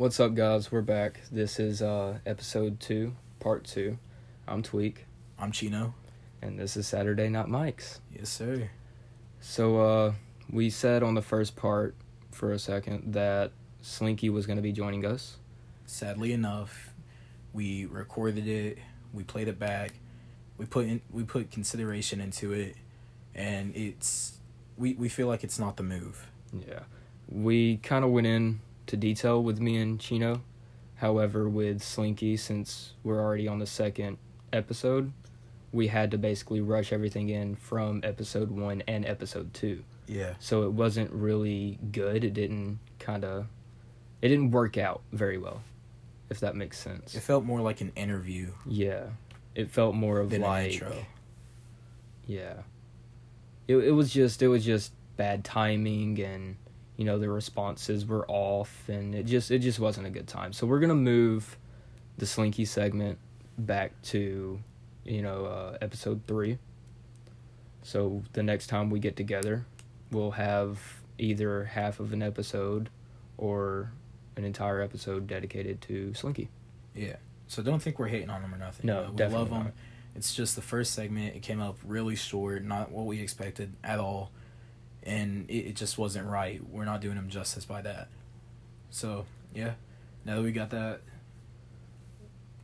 What's 0.00 0.18
up, 0.18 0.34
guys? 0.34 0.72
We're 0.72 0.80
back. 0.80 1.20
This 1.30 1.60
is 1.60 1.82
uh, 1.82 2.20
episode 2.24 2.80
two, 2.80 3.16
part 3.38 3.64
two. 3.64 3.98
I'm 4.48 4.62
Tweak, 4.62 5.04
I'm 5.38 5.52
Chino. 5.52 5.92
and 6.40 6.58
this 6.58 6.74
is 6.74 6.86
Saturday 6.86 7.28
Night 7.28 7.48
Mics. 7.48 7.98
Yes, 8.10 8.30
sir. 8.30 8.70
So, 9.42 9.78
uh, 9.78 10.12
we 10.50 10.70
said 10.70 11.02
on 11.02 11.12
the 11.12 11.20
first 11.20 11.54
part 11.54 11.94
for 12.30 12.50
a 12.50 12.58
second 12.58 13.12
that 13.12 13.52
Slinky 13.82 14.30
was 14.30 14.46
going 14.46 14.56
to 14.56 14.62
be 14.62 14.72
joining 14.72 15.04
us. 15.04 15.36
Sadly 15.84 16.32
enough, 16.32 16.94
we 17.52 17.84
recorded 17.84 18.48
it, 18.48 18.78
we 19.12 19.22
played 19.22 19.48
it 19.48 19.58
back, 19.58 19.92
we 20.56 20.64
put 20.64 20.86
in, 20.86 21.02
we 21.10 21.24
put 21.24 21.50
consideration 21.50 22.22
into 22.22 22.54
it, 22.54 22.74
and 23.34 23.76
it's 23.76 24.38
we 24.78 24.94
we 24.94 25.10
feel 25.10 25.26
like 25.26 25.44
it's 25.44 25.58
not 25.58 25.76
the 25.76 25.82
move. 25.82 26.26
Yeah. 26.54 26.84
We 27.28 27.76
kind 27.76 28.02
of 28.02 28.10
went 28.12 28.26
in 28.26 28.60
to 28.90 28.96
detail 28.96 29.42
with 29.42 29.60
me 29.60 29.76
and 29.78 29.98
Chino. 29.98 30.42
However, 30.96 31.48
with 31.48 31.82
Slinky, 31.82 32.36
since 32.36 32.92
we're 33.02 33.20
already 33.20 33.48
on 33.48 33.58
the 33.58 33.66
second 33.66 34.18
episode, 34.52 35.12
we 35.72 35.86
had 35.86 36.10
to 36.10 36.18
basically 36.18 36.60
rush 36.60 36.92
everything 36.92 37.28
in 37.30 37.54
from 37.56 38.00
episode 38.04 38.50
one 38.50 38.82
and 38.86 39.06
episode 39.06 39.54
two. 39.54 39.82
Yeah. 40.06 40.34
so 40.40 40.64
it 40.64 40.72
wasn't 40.72 41.12
really 41.12 41.78
good 41.92 42.24
it 42.24 42.34
didn't 42.34 42.80
kind 42.98 43.24
of 43.24 43.46
it 44.20 44.26
didn't 44.26 44.50
work 44.50 44.76
out 44.76 45.02
very 45.12 45.38
well 45.38 45.62
if 46.30 46.40
that 46.40 46.56
makes 46.56 46.80
sense 46.80 47.14
It 47.14 47.20
felt 47.20 47.44
more 47.44 47.60
like 47.60 47.80
an 47.80 47.92
interview 47.94 48.48
yeah 48.66 49.04
it 49.54 49.70
felt 49.70 49.94
more 49.94 50.18
of 50.18 50.32
like 50.32 50.40
an 50.40 50.72
intro. 50.72 50.92
yeah 52.26 52.54
it, 53.68 53.76
it 53.76 53.92
was 53.92 54.12
just 54.12 54.42
it 54.42 54.48
was 54.48 54.64
just 54.64 54.92
bad 55.16 55.44
timing 55.44 56.18
and 56.20 56.56
you 57.00 57.06
know 57.06 57.18
the 57.18 57.30
responses 57.30 58.04
were 58.04 58.26
off 58.28 58.86
and 58.86 59.14
it 59.14 59.24
just 59.24 59.50
it 59.50 59.60
just 59.60 59.80
wasn't 59.80 60.06
a 60.06 60.10
good 60.10 60.28
time 60.28 60.52
so 60.52 60.66
we're 60.66 60.78
gonna 60.78 60.94
move 60.94 61.56
the 62.18 62.26
slinky 62.26 62.66
segment 62.66 63.18
back 63.56 63.92
to 64.02 64.60
you 65.04 65.22
know 65.22 65.46
uh, 65.46 65.78
episode 65.80 66.20
three 66.26 66.58
so 67.82 68.22
the 68.34 68.42
next 68.42 68.66
time 68.66 68.90
we 68.90 68.98
get 68.98 69.16
together 69.16 69.64
we'll 70.10 70.32
have 70.32 71.00
either 71.16 71.64
half 71.64 72.00
of 72.00 72.12
an 72.12 72.22
episode 72.22 72.90
or 73.38 73.92
an 74.36 74.44
entire 74.44 74.82
episode 74.82 75.26
dedicated 75.26 75.80
to 75.80 76.12
slinky 76.12 76.50
Yeah. 76.94 77.16
So 77.46 77.62
don't 77.62 77.80
think 77.80 77.98
we're 77.98 78.08
hating 78.08 78.28
on 78.28 78.42
them 78.42 78.54
or 78.54 78.58
nothing. 78.58 78.86
No, 78.86 79.08
we 79.10 79.16
definitely 79.16 79.38
love 79.38 79.48
them. 79.50 79.62
not. 79.64 79.72
It's 80.14 80.34
just 80.34 80.54
the 80.54 80.62
first 80.62 80.92
segment. 80.92 81.34
It 81.34 81.40
came 81.42 81.60
up 81.60 81.78
really 81.82 82.14
short, 82.14 82.62
not 82.62 82.92
what 82.92 83.06
we 83.06 83.20
expected 83.20 83.74
at 83.82 83.98
all, 83.98 84.30
and 85.10 85.48
it, 85.50 85.54
it 85.70 85.76
just 85.76 85.98
wasn't 85.98 86.28
right. 86.28 86.60
We're 86.70 86.84
not 86.84 87.00
doing 87.00 87.16
them 87.16 87.28
justice 87.28 87.64
by 87.64 87.82
that. 87.82 88.08
So 88.90 89.26
yeah, 89.54 89.72
now 90.24 90.36
that 90.36 90.42
we 90.42 90.52
got 90.52 90.70
that, 90.70 91.00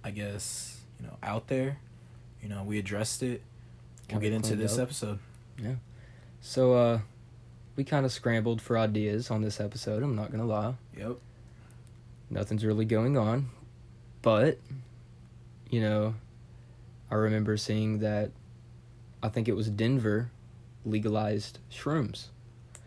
I 0.04 0.10
guess 0.10 0.80
you 1.00 1.06
know 1.06 1.16
out 1.22 1.48
there, 1.48 1.78
you 2.42 2.48
know 2.48 2.62
we 2.62 2.78
addressed 2.78 3.22
it. 3.22 3.42
We'll 4.10 4.20
get 4.20 4.32
into 4.32 4.54
this 4.54 4.74
up. 4.76 4.82
episode. 4.84 5.18
Yeah. 5.62 5.74
So 6.40 6.74
uh 6.74 6.98
we 7.74 7.84
kind 7.84 8.06
of 8.06 8.12
scrambled 8.12 8.62
for 8.62 8.78
ideas 8.78 9.30
on 9.30 9.42
this 9.42 9.60
episode 9.60 10.02
i'm 10.02 10.16
not 10.16 10.30
gonna 10.30 10.46
lie 10.46 10.72
Yep. 10.96 11.16
nothing's 12.30 12.64
really 12.64 12.86
going 12.86 13.18
on. 13.18 13.50
But, 14.22 14.58
you 15.70 15.80
know, 15.82 16.14
I 17.10 17.14
remember 17.16 17.56
seeing 17.58 17.98
that 17.98 18.30
I 19.22 19.28
think 19.28 19.46
it 19.48 19.54
was 19.54 19.68
Denver 19.68 20.30
legalized 20.86 21.58
shrooms. 21.70 22.28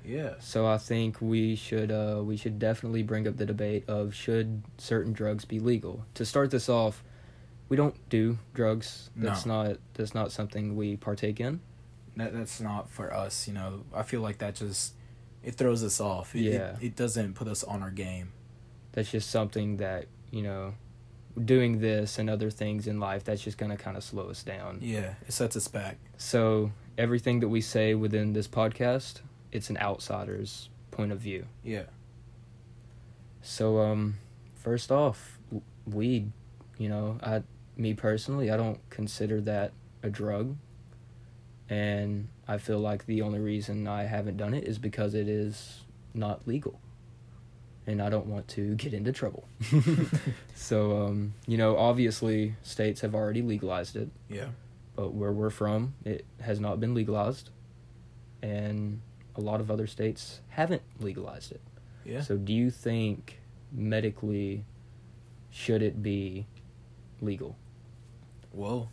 Yeah. 0.10 0.34
So 0.40 0.66
I 0.66 0.78
think 0.78 1.22
we 1.22 1.56
should 1.56 1.92
uh 1.92 2.22
we 2.24 2.36
should 2.36 2.58
definitely 2.58 3.04
bring 3.04 3.28
up 3.28 3.38
the 3.38 3.46
debate 3.46 3.88
of 3.88 4.16
should 4.16 4.64
certain 4.78 5.14
drugs 5.14 5.46
be 5.46 5.60
legal. 5.60 6.06
To 6.16 6.26
start 6.26 6.52
this 6.52 6.68
off, 6.68 7.04
we 7.70 7.78
don't 7.78 7.96
do 8.10 8.40
drugs. 8.54 9.10
That's 9.16 9.46
not 9.46 9.78
that's 9.94 10.16
not 10.16 10.32
something 10.32 10.76
we 10.76 10.98
partake 10.98 11.40
in. 11.40 11.62
That 12.16 12.34
that's 12.34 12.60
not 12.60 12.90
for 12.90 13.14
us. 13.14 13.48
You 13.48 13.54
know, 13.54 13.86
I 13.94 14.04
feel 14.04 14.22
like 14.22 14.40
that 14.40 14.56
just 14.56 14.94
it 15.44 15.56
throws 15.56 15.84
us 15.84 16.02
off. 16.02 16.36
It, 16.36 16.42
Yeah. 16.42 16.76
It, 16.80 16.88
it 16.88 16.96
doesn't 16.96 17.36
put 17.36 17.48
us 17.48 17.64
on 17.64 17.82
our 17.84 17.92
game. 17.92 18.32
That's 18.92 19.12
just 19.12 19.30
something 19.30 19.78
that, 19.78 20.08
you 20.32 20.42
know, 20.42 20.74
doing 21.46 21.80
this 21.80 22.18
and 22.18 22.30
other 22.30 22.50
things 22.50 22.88
in 22.88 23.00
life 23.00 23.24
that's 23.24 23.42
just 23.42 23.58
going 23.58 23.72
to 23.72 23.78
kind 23.78 23.96
of 23.96 24.04
slow 24.04 24.30
us 24.30 24.44
down. 24.44 24.80
Yeah. 24.82 25.14
It 25.28 25.32
sets 25.32 25.56
us 25.56 25.68
back. 25.68 25.98
So 26.18 26.72
everything 26.98 27.40
that 27.42 27.48
we 27.50 27.62
say 27.62 27.94
within 27.94 28.34
this 28.34 28.48
podcast, 28.48 29.22
it's 29.52 29.70
an 29.70 29.78
outsider's 29.78 30.70
point 30.92 31.12
of 31.12 31.20
view. 31.20 31.46
Yeah. 31.64 31.84
So 33.42 33.80
um 33.80 34.16
first 34.56 34.92
off, 34.92 35.40
w- 35.50 35.64
weed, 35.86 36.32
you 36.78 36.90
know, 36.90 37.18
I 37.24 37.44
me 37.78 37.94
personally, 37.94 38.52
I 38.52 38.58
don't 38.58 38.80
consider 38.90 39.40
that 39.42 39.72
a 40.04 40.10
drug. 40.10 40.56
And 41.70 42.28
I 42.48 42.58
feel 42.58 42.80
like 42.80 43.06
the 43.06 43.22
only 43.22 43.40
reason 43.40 43.88
I 43.88 44.04
haven't 44.04 44.38
done 44.38 44.54
it 44.54 44.64
is 44.64 44.78
because 44.80 45.14
it 45.14 45.28
is 45.28 45.82
not 46.14 46.48
legal. 46.48 46.80
And 47.86 48.02
I 48.02 48.10
don't 48.10 48.26
want 48.26 48.48
to 48.50 48.76
get 48.76 48.94
into 48.94 49.12
trouble. 49.12 49.48
so 50.56 51.06
um, 51.06 51.34
you 51.48 51.58
know, 51.58 51.78
obviously 51.78 52.56
states 52.64 53.02
have 53.02 53.16
already 53.16 53.42
legalized 53.42 53.96
it. 53.96 54.10
Yeah. 54.30 54.48
but 54.96 55.14
where 55.14 55.32
we're 55.32 55.50
from, 55.50 55.94
it 56.06 56.26
has 56.42 56.60
not 56.60 56.80
been 56.80 56.94
legalized, 56.94 57.50
and 58.42 59.02
a 59.36 59.42
lot 59.42 59.60
of 59.62 59.70
other 59.72 59.88
states 59.88 60.42
haven't 60.50 60.82
legalized 61.00 61.52
it. 61.52 61.62
Yeah. 62.06 62.22
So, 62.22 62.38
do 62.38 62.54
you 62.54 62.72
think 62.72 63.40
medically 63.72 64.66
should 65.52 65.82
it 65.82 66.02
be 66.02 66.46
legal? 67.22 67.56
Well, 68.54 68.90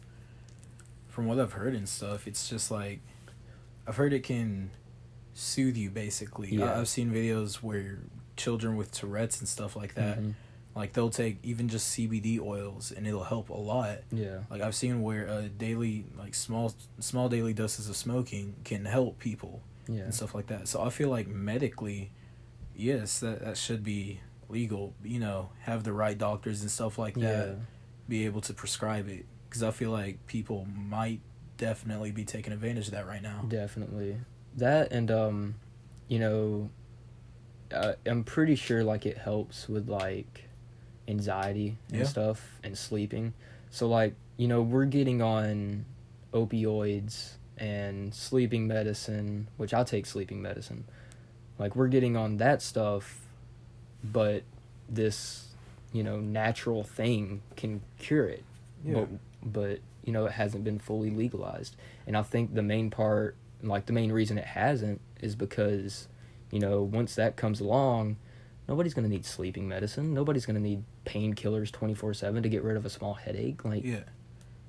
from 1.08 1.26
what 1.26 1.38
I've 1.41 1.52
heard 1.54 1.74
and 1.74 1.88
stuff, 1.88 2.26
it's 2.26 2.48
just 2.48 2.70
like 2.70 3.00
I've 3.86 3.97
heard 3.97 4.12
it 4.12 4.22
can 4.22 4.70
soothe 5.34 5.76
you 5.76 5.91
basically. 5.91 6.54
Yeah. 6.54 6.78
I've 6.78 6.88
seen 6.88 7.10
videos 7.12 7.56
where 7.56 7.98
children 8.36 8.76
with 8.76 8.91
Tourette's 8.92 9.38
and 9.41 9.48
stuff 9.48 9.76
like 9.76 9.94
that, 9.94 10.18
Mhm. 10.20 10.34
like 10.74 10.92
they'll 10.92 11.08
take 11.10 11.38
even 11.42 11.68
just 11.68 11.88
CBD 11.88 12.38
oils 12.38 12.91
and 12.92 13.06
it'll 13.06 13.24
help 13.24 13.48
a 13.48 13.54
lot. 13.54 14.00
Yeah. 14.12 14.41
Like 14.50 14.60
I've 14.60 14.74
seen 14.74 15.00
where 15.03 15.26
a 15.26 15.48
daily 15.48 16.04
like 16.18 16.34
small 16.34 16.74
small 17.00 17.28
daily 17.30 17.54
doses 17.54 17.88
of 17.88 17.97
smoking 17.97 18.56
can 18.64 18.84
help 18.84 19.18
people 19.18 19.62
Yeah. 19.88 20.02
and 20.02 20.14
stuff 20.14 20.34
like 20.34 20.47
that. 20.48 20.69
So 20.69 20.82
I 20.82 20.91
feel 20.91 21.08
like 21.08 21.28
medically, 21.28 22.10
yes, 22.74 23.20
that 23.20 23.41
that 23.44 23.56
should 23.56 23.82
be 23.84 24.20
legal. 24.48 24.94
You 25.04 25.19
know, 25.20 25.50
have 25.62 25.84
the 25.84 25.92
right 25.92 26.16
doctors 26.16 26.60
and 26.62 26.70
stuff 26.70 26.98
like 26.98 27.14
that 27.14 27.48
Yeah. 27.48 27.54
be 28.08 28.24
able 28.26 28.41
to 28.42 28.52
prescribe 28.54 29.08
it 29.08 29.26
because 29.48 29.62
I 29.62 29.70
feel 29.70 29.91
like 29.91 30.26
people 30.26 30.66
might 30.76 31.20
definitely 31.56 32.12
be 32.12 32.24
taking 32.24 32.52
advantage 32.52 32.86
of 32.86 32.92
that 32.92 33.06
right 33.06 33.22
now. 33.22 33.44
Definitely. 33.48 34.19
That 34.56 34.92
and 34.92 35.10
um, 35.10 35.54
you 36.08 36.18
know, 36.18 36.70
uh, 37.72 37.94
I'm 38.04 38.22
pretty 38.24 38.54
sure 38.54 38.84
like 38.84 39.06
it 39.06 39.18
helps 39.18 39.68
with 39.68 39.88
like 39.88 40.44
anxiety 41.08 41.78
and 41.91 42.00
Yeah. 42.00 42.06
stuff 42.06 42.60
and 42.62 42.76
sleeping. 42.76 43.32
So 43.70 43.88
like, 43.88 44.14
you 44.36 44.48
know, 44.48 44.62
we're 44.62 44.84
getting 44.86 45.20
on 45.22 45.84
opioids 46.32 47.34
and 47.59 48.15
sleeping 48.15 48.67
medicine, 48.67 49.49
which 49.56 49.72
I 49.72 49.84
take 49.84 50.06
sleeping 50.06 50.43
medicine. 50.43 50.84
Like 51.59 51.75
we're 51.75 51.89
getting 51.89 52.17
on 52.17 52.37
that 52.39 52.62
stuff, 52.62 53.21
but 54.05 54.43
this, 54.89 55.49
you 55.93 56.03
know, 56.03 56.21
natural 56.21 56.83
thing 56.83 57.43
can 57.56 57.83
cure 57.99 58.27
it. 58.27 58.45
But 58.95 59.09
but 59.43 59.81
you 60.05 60.12
know 60.12 60.27
it 60.27 60.33
hasn't 60.33 60.65
been 60.65 60.78
fully 60.78 61.11
legalized. 61.11 61.77
And 62.06 62.16
i 62.16 62.22
think 62.22 62.55
the 62.55 62.62
main 62.62 62.91
part 62.91 63.37
like 63.62 63.87
the 63.87 63.93
main 63.93 64.12
reason 64.12 64.39
it 64.39 64.45
hasn't 64.45 65.00
is 65.21 65.34
because 65.34 66.09
you 66.50 66.61
know 66.61 66.83
once 66.83 67.15
that 67.15 67.37
comes 67.37 67.61
along 67.61 68.16
nobody's 68.69 68.95
going 68.95 69.05
to 69.05 69.11
need 69.11 69.25
sleeping 69.25 69.69
medicine. 69.69 70.12
Nobody's 70.12 70.47
going 70.47 70.56
to 70.56 70.62
need 70.62 70.84
painkillers 71.04 71.71
24/7 71.71 72.42
to 72.42 72.48
get 72.48 72.63
rid 72.63 72.77
of 72.77 72.84
a 72.84 72.91
small 72.91 73.15
headache. 73.15 73.65
Like 73.65 73.84
yeah, 73.84 74.01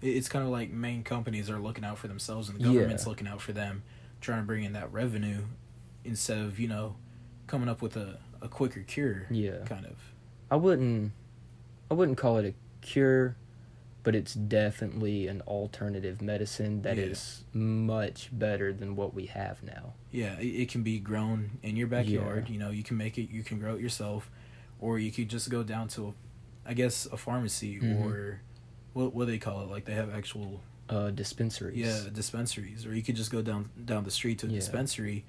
it's 0.01 0.29
kind 0.29 0.43
of 0.45 0.51
like 0.51 0.69
main 0.71 1.03
companies 1.03 1.49
are 1.49 1.59
looking 1.59 1.83
out 1.83 1.97
for 1.97 2.07
themselves 2.07 2.49
and 2.49 2.59
the 2.59 2.63
Yeah. 2.67 2.73
government's 2.73 3.07
looking 3.07 3.27
out 3.27 3.41
for 3.41 3.53
them, 3.53 3.83
trying 4.21 4.39
to 4.41 4.45
bring 4.45 4.63
in 4.63 4.73
that 4.73 4.91
revenue 4.93 5.43
instead 6.03 6.37
of 6.39 6.59
you 6.59 6.67
know 6.67 6.95
coming 7.47 7.67
up 7.69 7.81
with 7.81 7.95
a, 7.97 8.17
a 8.41 8.47
quicker 8.47 8.81
cure. 8.81 9.25
yeah 9.29 9.63
kind 9.65 9.85
of. 9.85 9.95
i 10.51 10.55
wouldn't 10.55 11.11
i 11.89 11.93
wouldn't 11.93 12.17
call 12.17 12.37
it 12.37 12.45
a 12.45 12.53
cure 12.85 13.35
but 14.03 14.15
it's 14.15 14.33
definitely 14.33 15.27
an 15.27 15.41
alternative 15.41 16.21
medicine 16.21 16.81
that 16.83 16.97
is 16.97 17.43
Yeah. 17.53 17.59
much 17.61 18.29
better 18.31 18.71
than 18.71 18.95
what 18.95 19.13
we 19.13 19.25
have 19.25 19.61
now 19.63 19.93
Yeah, 20.11 20.39
it, 20.39 20.45
it 20.45 20.69
can 20.69 20.81
be 20.83 20.97
grown 20.99 21.59
in 21.61 21.75
your 21.75 21.87
backyard. 21.87 22.47
You 22.49 22.57
know, 22.57 22.69
you 22.71 22.83
can 22.83 22.95
make 22.95 23.17
it. 23.17 23.29
You 23.29 23.43
can 23.43 23.59
grow 23.59 23.75
it 23.75 23.81
yourself, 23.81 24.31
or 24.79 24.97
you 24.97 25.11
could 25.11 25.27
just 25.29 25.49
go 25.49 25.61
down 25.61 25.89
to, 25.89 26.13
I 26.65 26.73
guess, 26.73 27.05
a 27.07 27.17
pharmacy 27.17 27.79
Mhm. 27.81 28.05
or 28.05 28.39
what 28.97 29.13
what 29.13 29.25
do 29.25 29.31
they 29.31 29.37
call 29.37 29.61
it? 29.61 29.69
Like 29.69 29.85
they 29.85 29.93
have 29.93 30.13
actual 30.13 30.61
uh 30.89 31.09
dispensaries 31.11 31.77
yeah 31.77 32.09
dispensaries, 32.13 32.85
or 32.85 32.95
you 32.95 33.03
could 33.03 33.15
just 33.15 33.31
go 33.31 33.41
down 33.41 33.69
down 33.85 34.03
the 34.03 34.11
street 34.11 34.39
to 34.39 34.47
a 34.47 34.49
Yeah. 34.49 34.55
dispensary 34.59 35.25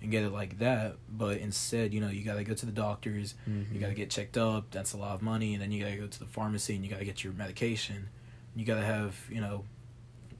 and 0.00 0.10
get 0.10 0.24
it 0.24 0.30
like 0.30 0.58
that. 0.58 0.96
But 1.08 1.38
instead, 1.38 1.94
you 1.94 2.00
know, 2.00 2.08
you 2.08 2.24
got 2.24 2.34
to 2.34 2.44
go 2.44 2.54
to 2.54 2.66
the 2.66 2.72
doctors, 2.72 3.34
Mhm. 3.48 3.72
you 3.72 3.78
got 3.78 3.88
to 3.88 3.94
get 3.94 4.10
checked 4.10 4.36
up. 4.36 4.70
That's 4.72 4.92
a 4.94 4.96
lot 4.96 5.14
of 5.14 5.22
money, 5.22 5.52
and 5.54 5.62
then 5.62 5.70
you 5.70 5.84
got 5.84 5.90
to 5.90 5.96
go 5.96 6.06
to 6.08 6.18
the 6.18 6.26
pharmacy 6.26 6.74
and 6.74 6.84
you 6.84 6.90
got 6.90 6.98
to 6.98 7.04
get 7.04 7.22
your 7.22 7.32
medication. 7.34 8.08
You 8.56 8.64
got 8.64 8.76
to 8.80 8.84
have 8.84 9.14
you 9.30 9.40
know 9.40 9.64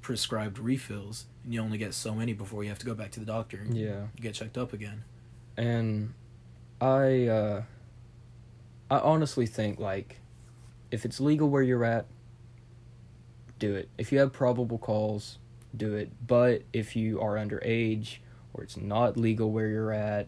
prescribed 0.01 0.59
refills, 0.59 1.27
and 1.45 1.55
you 1.55 1.61
only 1.61 1.79
get 1.79 1.95
so 1.95 2.13
many 2.15 2.33
before 2.33 2.65
you 2.65 2.71
have 2.71 2.79
to 2.81 2.87
go 2.87 2.95
back 2.95 3.13
to 3.13 3.21
the 3.21 3.27
doctor 3.27 3.59
and 3.59 3.77
Yeah. 3.77 4.09
get 4.21 4.35
checked 4.35 4.59
up 4.59 4.73
again. 4.73 5.05
and 5.57 6.15
I 6.81 7.27
uh 7.29 7.63
I 8.91 8.99
honestly 8.99 9.47
think 9.47 9.79
like 9.79 10.19
if 10.91 11.05
it's 11.05 11.21
legal 11.21 11.49
where 11.51 11.63
you're 11.63 11.85
at, 11.85 12.07
do 13.63 13.77
it. 13.77 13.89
If 13.97 14.11
you 14.11 14.19
have 14.19 14.33
probable 14.33 14.77
cause, 14.77 15.39
do 15.77 15.95
it. 15.95 16.11
But 16.27 16.63
if 16.73 16.97
you 16.97 17.21
are 17.21 17.37
underage 17.37 18.17
or 18.53 18.65
it's 18.65 18.77
not 18.77 19.17
legal 19.17 19.53
where 19.53 19.69
you're 19.69 19.93
at, 19.93 20.27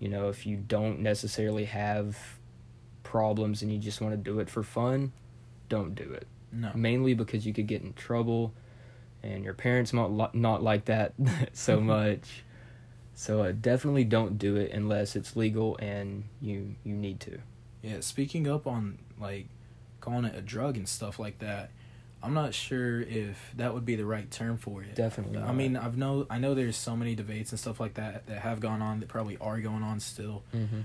you 0.00 0.08
know, 0.08 0.28
if 0.28 0.44
you 0.44 0.56
don't 0.56 0.98
necessarily 0.98 1.66
have 1.66 2.18
problems 3.04 3.62
and 3.62 3.72
you 3.72 3.78
just 3.78 4.00
want 4.00 4.14
to 4.14 4.16
do 4.16 4.40
it 4.40 4.50
for 4.50 4.64
fun, 4.64 5.12
don't 5.68 5.94
do 5.94 6.10
it. 6.10 6.26
No, 6.50 6.72
Mainly 6.74 7.14
because 7.14 7.46
you 7.46 7.54
could 7.54 7.68
get 7.68 7.82
in 7.82 7.92
trouble 7.92 8.52
and 9.22 9.44
your 9.44 9.54
parents 9.54 9.92
might 9.92 10.10
li- 10.10 10.26
not 10.32 10.60
like 10.60 10.86
that 10.86 11.12
so 11.52 11.80
much. 11.96 12.42
So 13.14 13.42
uh, 13.42 13.52
definitely 13.52 14.02
don't 14.02 14.38
do 14.38 14.56
it 14.56 14.72
unless 14.72 15.14
it's 15.14 15.36
legal 15.36 15.76
and 15.76 16.24
you 16.40 16.74
you 16.82 16.94
need 16.94 17.20
to. 17.20 17.38
Yeah, 17.80 18.00
speaking 18.00 18.48
up 18.48 18.66
on 18.66 18.98
like 19.20 19.46
calling 20.00 20.24
it 20.24 20.34
a 20.36 20.40
drug 20.42 20.76
and 20.76 20.88
stuff 20.88 21.20
like 21.20 21.38
that, 21.38 21.70
I'm 22.22 22.34
not 22.34 22.54
sure 22.54 23.00
if 23.00 23.52
that 23.56 23.74
would 23.74 23.84
be 23.84 23.96
the 23.96 24.04
right 24.06 24.30
term 24.30 24.56
for 24.56 24.82
it. 24.82 24.94
Definitely. 24.94 25.38
I 25.38 25.52
mean, 25.52 25.76
I've 25.76 25.96
know 25.96 26.26
I 26.30 26.38
know 26.38 26.54
there's 26.54 26.76
so 26.76 26.96
many 26.96 27.14
debates 27.14 27.50
and 27.50 27.58
stuff 27.58 27.80
like 27.80 27.94
that 27.94 28.26
that 28.26 28.38
have 28.38 28.60
gone 28.60 28.80
on 28.80 29.00
that 29.00 29.08
probably 29.08 29.36
are 29.40 29.60
going 29.60 29.82
on 29.82 29.98
still. 30.00 30.42
Mhm. 30.54 30.84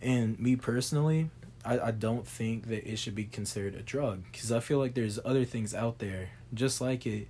And 0.00 0.38
me 0.38 0.56
personally, 0.56 1.30
I, 1.64 1.78
I 1.78 1.90
don't 1.90 2.26
think 2.26 2.68
that 2.68 2.90
it 2.90 2.96
should 2.98 3.14
be 3.14 3.24
considered 3.24 3.74
a 3.74 3.82
drug 3.82 4.22
because 4.32 4.50
I 4.52 4.60
feel 4.60 4.78
like 4.78 4.94
there's 4.94 5.18
other 5.24 5.44
things 5.44 5.74
out 5.74 5.98
there 5.98 6.30
just 6.54 6.80
like 6.80 7.06
it 7.06 7.28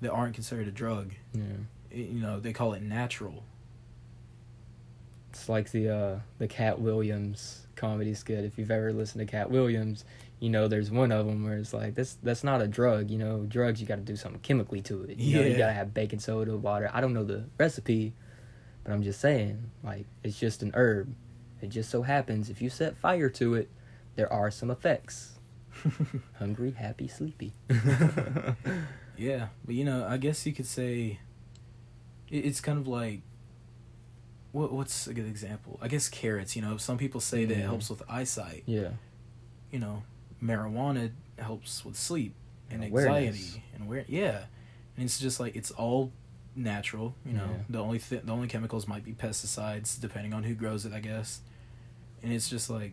that 0.00 0.10
aren't 0.10 0.34
considered 0.34 0.66
a 0.66 0.72
drug. 0.72 1.12
yeah. 1.32 1.42
It- 1.90 2.08
you 2.08 2.20
know, 2.20 2.40
they 2.40 2.52
call 2.52 2.72
it 2.74 2.82
natural. 2.82 3.44
It's 5.30 5.48
like 5.48 5.70
the 5.70 5.88
uh 5.90 6.18
the 6.38 6.48
Katt 6.48 6.80
Williams 6.80 7.66
comedy 7.76 8.14
skit. 8.14 8.44
If 8.44 8.58
you've 8.58 8.70
ever 8.70 8.92
listened 8.92 9.26
to 9.26 9.30
Katt 9.30 9.50
Williams, 9.50 10.04
you 10.40 10.50
know 10.50 10.68
there's 10.68 10.90
one 10.90 11.12
of 11.12 11.26
them 11.26 11.44
where 11.44 11.56
it's 11.56 11.72
like 11.72 11.94
this 11.94 12.16
that's 12.22 12.44
not 12.44 12.62
a 12.62 12.68
drug. 12.68 13.10
You 13.10 13.18
know, 13.18 13.44
drugs 13.48 13.80
you 13.80 13.86
got 13.86 13.96
to 13.96 14.02
do 14.02 14.16
something 14.16 14.40
chemically 14.40 14.82
to 14.82 15.02
it. 15.04 15.18
You 15.18 15.40
know, 15.40 15.46
you 15.46 15.56
got 15.56 15.68
to 15.68 15.72
have 15.72 15.94
baking 15.94 16.20
soda, 16.20 16.56
water. 16.56 16.90
I 16.92 17.00
don't 17.00 17.14
know 17.14 17.24
the 17.24 17.44
recipe, 17.58 18.12
but 18.84 18.92
I'm 18.92 19.02
just 19.02 19.20
saying 19.20 19.70
like 19.82 20.06
it's 20.22 20.38
just 20.38 20.62
an 20.62 20.72
herb. 20.74 21.14
It 21.62 21.68
just 21.68 21.90
so 21.90 22.02
happens 22.02 22.50
if 22.50 22.60
you 22.60 22.68
set 22.68 22.96
fire 22.96 23.30
to 23.30 23.54
it, 23.54 23.70
there 24.14 24.30
are 24.32 24.50
some 24.50 24.70
effects. 24.70 25.32
Hungry, 26.38 26.72
happy, 26.72 27.08
sleepy. 27.08 27.52
Yeah, 29.16 29.48
but 29.64 29.74
you 29.74 29.84
know, 29.84 30.06
I 30.06 30.16
guess 30.18 30.46
you 30.46 30.52
could 30.52 30.66
say 30.66 31.18
it's 32.28 32.60
kind 32.60 32.78
of 32.78 32.86
like 32.86 33.22
what 34.52 34.72
what's 34.72 35.06
a 35.06 35.14
good 35.14 35.26
example? 35.26 35.78
I 35.82 35.88
guess 35.88 36.08
carrots. 36.08 36.56
You 36.56 36.62
know, 36.62 36.76
some 36.76 36.98
people 36.98 37.20
say 37.20 37.44
that 37.44 37.52
it 37.52 37.58
mm-hmm. 37.58 37.68
helps 37.68 37.90
with 37.90 38.02
eyesight. 38.08 38.64
yeah. 38.66 38.90
You 39.70 39.80
know, 39.80 40.02
marijuana 40.42 41.10
helps 41.38 41.84
with 41.84 41.96
sleep 41.96 42.34
and 42.70 42.82
Awareness. 42.84 43.26
anxiety 43.36 43.62
and 43.74 43.88
where 43.88 44.04
yeah, 44.08 44.44
and 44.96 45.04
it's 45.04 45.18
just 45.18 45.38
like 45.40 45.54
it's 45.56 45.70
all 45.70 46.12
natural. 46.54 47.14
You 47.24 47.34
know, 47.34 47.48
Yeah. 47.50 47.62
the 47.68 47.78
only 47.80 47.98
th- 47.98 48.22
the 48.22 48.32
only 48.32 48.48
chemicals 48.48 48.88
might 48.88 49.04
be 49.04 49.12
pesticides, 49.12 50.00
depending 50.00 50.32
on 50.32 50.42
who 50.44 50.54
grows 50.54 50.84
it, 50.86 50.92
I 50.92 51.00
guess. 51.00 51.40
And 52.22 52.32
it's 52.32 52.48
just 52.48 52.70
like, 52.70 52.92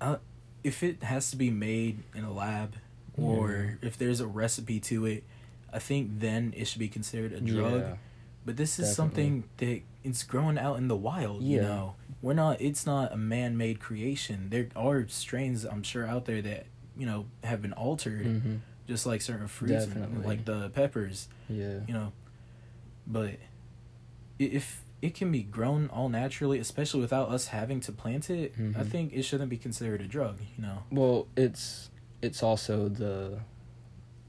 uh, 0.00 0.16
if 0.62 0.82
it 0.82 1.02
has 1.02 1.30
to 1.30 1.36
be 1.36 1.50
made 1.50 2.02
in 2.14 2.24
a 2.24 2.32
lab, 2.32 2.76
or 3.16 3.78
if 3.82 3.96
there's 3.98 4.20
a 4.20 4.26
recipe 4.26 4.78
to 4.80 5.06
it, 5.06 5.24
I 5.72 5.78
think 5.78 6.20
then 6.20 6.52
it 6.56 6.66
should 6.66 6.78
be 6.78 6.88
considered 6.88 7.32
a 7.32 7.40
drug. 7.40 7.80
Yeah. 7.80 7.94
But 8.44 8.56
this 8.56 8.78
is 8.78 8.88
Definitely. 8.96 9.22
something 9.24 9.44
that 9.58 9.82
it's 10.02 10.22
growing 10.22 10.58
out 10.58 10.78
in 10.78 10.88
the 10.88 10.96
wild. 10.96 11.42
You 11.42 11.60
know, 11.60 11.94
we're 12.22 12.32
not. 12.34 12.60
It's 12.60 12.86
not 12.86 13.12
a 13.12 13.16
man-made 13.16 13.80
creation. 13.80 14.48
There 14.50 14.68
are 14.74 15.06
strains 15.08 15.64
I'm 15.64 15.82
sure 15.82 16.06
out 16.06 16.24
there 16.24 16.40
that 16.42 16.66
you 16.96 17.06
know 17.06 17.26
have 17.44 17.60
been 17.62 17.72
altered, 17.74 18.26
hmm 18.26 18.56
just 18.88 19.06
like 19.06 19.20
certain 19.22 19.46
fruits, 19.46 19.84
and, 19.86 20.24
like 20.24 20.44
the 20.46 20.68
peppers. 20.70 21.28
Yeah. 21.48 21.78
You 21.86 21.94
know, 21.94 22.12
but 23.06 23.34
if 24.38 24.82
it 25.02 25.14
can 25.14 25.30
be 25.30 25.42
grown 25.42 25.88
all 25.88 26.08
naturally, 26.08 26.58
especially 26.58 27.00
without 27.00 27.28
us 27.28 27.48
having 27.48 27.80
to 27.80 27.92
plant 27.92 28.28
it, 28.30 28.52
I 28.58 28.60
Mhm. 28.60 28.86
think 28.86 29.12
it 29.12 29.22
shouldn't 29.22 29.48
be 29.50 29.56
considered 29.56 30.00
a 30.00 30.06
drug. 30.08 30.38
You 30.56 30.62
know. 30.62 30.82
Well, 30.90 31.26
it's 31.36 31.90
it's 32.22 32.42
also 32.42 32.88
the 32.88 33.40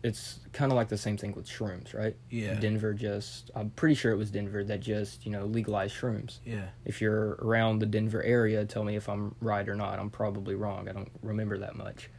it's 0.03 0.39
kind 0.51 0.71
of 0.71 0.75
like 0.75 0.87
the 0.89 0.97
same 0.97 1.15
thing 1.17 1.33
with 1.33 1.47
shrooms, 1.47 1.93
right? 1.93 2.15
Yeah. 2.29 2.55
Denver 2.55 2.93
just 2.93 3.51
I'm 3.55 3.69
pretty 3.71 3.93
sure 3.95 4.11
it 4.11 4.17
was 4.17 4.31
Denver 4.31 4.63
that 4.63 4.79
just, 4.79 5.25
you 5.25 5.31
know, 5.31 5.45
legalized 5.45 5.95
shrooms. 5.95 6.39
yeah. 6.43 6.69
If 6.85 7.01
you're 7.01 7.35
around 7.41 7.79
the 7.79 7.85
Denver 7.85 8.23
area, 8.23 8.65
tell 8.65 8.83
me 8.83 8.95
if 8.95 9.07
I'm 9.07 9.35
right 9.41 9.67
or 9.69 9.75
not. 9.75 9.99
I'm 9.99 10.09
probably 10.09 10.55
wrong. 10.55 10.89
I 10.89 10.93
don't 10.93 11.11
remember 11.21 11.57
that 11.59 11.75
much. 11.75 12.09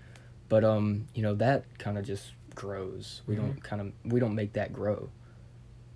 But 0.49 0.63
um, 0.65 1.07
you 1.15 1.23
know, 1.23 1.35
that 1.37 1.79
kind 1.79 1.99
of 1.99 2.05
just 2.05 2.33
grows. 2.55 3.23
We 3.27 3.35
Mhm. 3.35 3.39
don't 3.39 3.63
kind 3.65 3.81
of 3.83 3.93
we 4.13 4.21
don't 4.21 4.35
make 4.35 4.53
that 4.53 4.73
grow. 4.73 5.11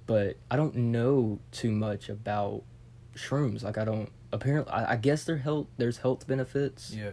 But 0.06 0.36
I 0.50 0.56
don't 0.56 0.74
know 0.74 1.38
too 1.52 1.70
much 1.70 2.08
about 2.08 2.62
shrooms. 3.14 3.62
Like 3.62 3.78
I 3.78 3.84
don't 3.84 4.10
apparently 4.32 4.72
I, 4.72 4.92
I 4.92 4.96
guess 4.96 5.22
there 5.24 5.36
health 5.38 5.68
there's 5.78 5.98
health 5.98 6.26
benefits. 6.26 6.92
Yeah. 6.92 7.10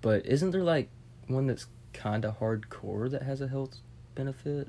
But 0.00 0.24
isn't 0.24 0.50
there 0.52 0.62
like 0.62 0.88
one 1.26 1.46
that's 1.46 1.66
kind 2.00 2.24
of 2.24 2.38
hardcore 2.40 3.10
that 3.10 3.22
has 3.22 3.40
a 3.40 3.48
health 3.48 3.76
benefit? 4.14 4.68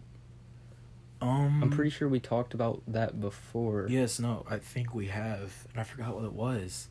Um. 1.21 1.61
I'm 1.63 1.69
pretty 1.69 1.91
sure 1.91 2.07
we 2.09 2.19
talked 2.19 2.53
about 2.53 2.81
that 2.87 3.19
before. 3.21 3.87
Yes, 3.89 4.19
no, 4.19 4.45
I 4.49 4.57
think 4.57 4.93
we 4.93 5.07
have, 5.07 5.67
and 5.71 5.79
I 5.79 5.83
forgot 5.83 6.15
what 6.15 6.25
it 6.25 6.33
was. 6.33 6.89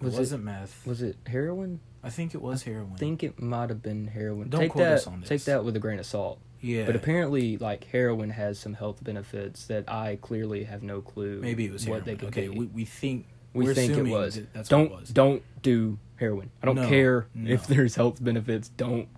Was 0.00 0.14
it 0.14 0.16
it- 0.16 0.20
wasn't 0.20 0.44
meth. 0.44 0.86
Was 0.86 1.02
it 1.02 1.16
heroin? 1.26 1.80
I 2.02 2.10
think 2.10 2.34
it 2.34 2.40
was 2.42 2.62
heroin. 2.62 2.92
I 2.94 2.98
think 2.98 3.24
it 3.24 3.40
might 3.42 3.68
have 3.70 3.82
been 3.82 4.06
heroin. 4.06 4.48
Don't 4.48 4.60
take 4.60 4.72
quote 4.72 4.84
that, 4.84 4.92
us 4.94 5.06
on 5.08 5.20
this. 5.20 5.28
Take 5.28 5.44
that 5.44 5.64
with 5.64 5.74
a 5.74 5.80
grain 5.80 5.98
of 5.98 6.06
salt. 6.06 6.38
yeah, 6.60 6.86
But 6.86 6.94
apparently, 6.94 7.56
like 7.56 7.84
heroin 7.84 8.30
has 8.30 8.60
some 8.60 8.74
health 8.74 9.02
benefits 9.02 9.66
that 9.66 9.90
I 9.90 10.16
clearly 10.22 10.64
have 10.64 10.84
no 10.84 11.00
clue. 11.00 11.40
maybe 11.40 11.64
it 11.66 11.72
was 11.72 11.84
what 11.88 12.02
heroin. 12.02 12.04
they 12.04 12.16
could 12.16 12.28
okay, 12.28 12.48
be. 12.48 12.58
we 12.60 12.66
we 12.66 12.84
think 12.84 13.26
We 13.56 13.64
we're 13.64 13.74
think 13.74 13.92
it 13.96 14.02
was. 14.02 14.40
that's 14.52 14.68
don't 14.68 14.90
what 14.90 14.98
it 14.98 15.00
was. 15.00 15.10
don't 15.10 15.42
do 15.62 15.98
heroin. 16.16 16.50
I 16.62 16.66
don't 16.66 16.76
No, 16.76 16.88
care 16.88 17.26
no. 17.34 17.50
if 17.52 17.66
there's 17.66 17.94
health 17.96 18.22
benefits. 18.22 18.68
Don't 18.68 19.08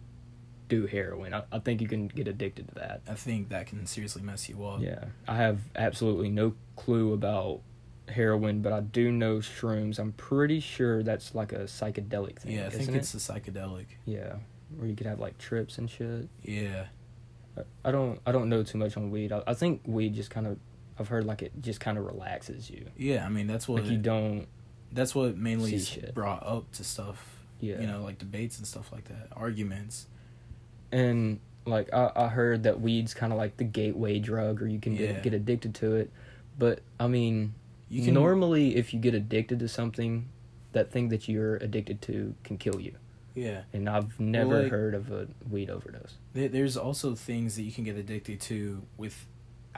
do 0.68 0.86
heroin. 0.86 1.32
I, 1.34 1.42
I 1.52 1.58
think 1.60 1.80
you 1.80 1.88
can 1.88 2.08
get 2.08 2.28
addicted 2.28 2.68
to 2.68 2.74
that. 2.76 3.00
I 3.08 3.14
think 3.14 3.48
that 3.50 3.66
can 3.66 3.86
seriously 3.86 4.22
mess 4.22 4.48
you 4.48 4.64
up. 4.64 4.80
Yeah, 4.80 5.04
I 5.26 5.36
have 5.36 5.60
absolutely 5.76 6.28
no 6.30 6.54
clue 6.76 7.12
about 7.12 7.60
heroin, 8.08 8.62
but 8.62 8.72
I 8.72 8.80
do 8.80 9.10
know 9.12 9.38
shrooms. 9.38 9.98
I'm 9.98 10.12
pretty 10.12 10.60
sure 10.60 11.02
that's 11.02 11.34
like 11.34 11.52
a 11.52 11.60
psychedelic 11.64 12.38
thing. 12.40 12.52
yeah. 12.52 12.66
I 12.66 12.70
think 12.70 12.82
isn't 12.82 12.94
it's 12.96 13.14
it? 13.14 13.28
a 13.28 13.32
psychedelic. 13.32 13.86
yeah, 14.06 14.34
where 14.76 14.88
you 14.88 14.94
could 14.96 15.06
have 15.06 15.20
like 15.20 15.38
trips 15.38 15.78
and 15.78 15.88
shit. 15.90 16.28
Yeah, 16.42 16.86
I- 17.56 17.88
I 17.88 17.90
don't 17.90 18.20
I 18.26 18.32
don't 18.32 18.48
know 18.48 18.62
too 18.62 18.78
much 18.78 18.96
on 18.96 19.10
weed. 19.10 19.32
I, 19.32 19.42
I 19.46 19.54
think 19.54 19.82
weed 19.86 20.14
just 20.14 20.30
kind 20.30 20.46
of 20.46 20.58
I've 20.98 21.08
heard 21.08 21.24
like 21.26 21.42
it 21.42 21.52
just 21.60 21.80
kind 21.80 21.96
of 21.98 22.04
relaxes 22.04 22.68
you. 22.70 22.86
yeah. 22.96 23.24
I 23.24 23.28
mean, 23.28 23.46
that's 23.46 23.68
what 23.68 23.82
Like 23.82 23.92
you 23.92 23.98
don't. 23.98 24.46
that's 24.92 25.14
what 25.14 25.36
mainly 25.36 25.74
is 25.74 25.88
shit. 25.88 26.14
brought 26.14 26.44
up 26.46 26.70
to 26.72 26.84
stuff. 26.84 27.36
Yeah. 27.60 27.80
You 27.80 27.86
know, 27.86 28.02
like 28.02 28.18
debates 28.18 28.58
and 28.58 28.66
stuff 28.66 28.92
like 28.92 29.04
that, 29.08 29.28
arguments. 29.36 30.06
and 30.92 31.40
like 31.66 31.92
I, 31.92 32.10
I 32.16 32.28
heard 32.28 32.62
that 32.62 32.80
weed's 32.80 33.12
kind 33.14 33.32
of 33.32 33.38
like 33.38 33.56
the 33.58 33.64
gateway 33.64 34.18
drug 34.20 34.62
or 34.62 34.66
you 34.66 34.78
can 34.80 34.94
Yeah. 34.94 35.12
get, 35.12 35.22
get 35.24 35.34
addicted 35.34 35.74
to 35.76 35.96
it 35.96 36.10
but 36.58 36.80
i 36.98 37.06
mean 37.06 37.52
You 37.90 38.02
can 38.04 38.14
normally 38.14 38.76
if 38.76 38.94
you 38.94 39.00
get 39.00 39.14
addicted 39.14 39.58
to 39.58 39.68
something 39.68 40.28
that 40.72 40.90
thing 40.90 41.10
that 41.10 41.28
you're 41.28 41.56
addicted 41.56 42.00
to 42.02 42.34
can 42.42 42.56
kill 42.56 42.80
you 42.80 42.94
Yeah, 43.34 43.62
and 43.74 43.86
i've 43.88 44.18
never 44.18 44.62
like- 44.62 44.70
heard 44.70 44.94
of 44.94 45.10
a 45.12 45.28
weed 45.50 45.68
overdose 45.68 46.16
there's 46.32 46.76
also 46.78 47.14
things 47.14 47.56
that 47.56 47.62
you 47.64 47.72
can 47.72 47.84
get 47.84 47.96
addicted 47.96 48.40
to 48.42 48.82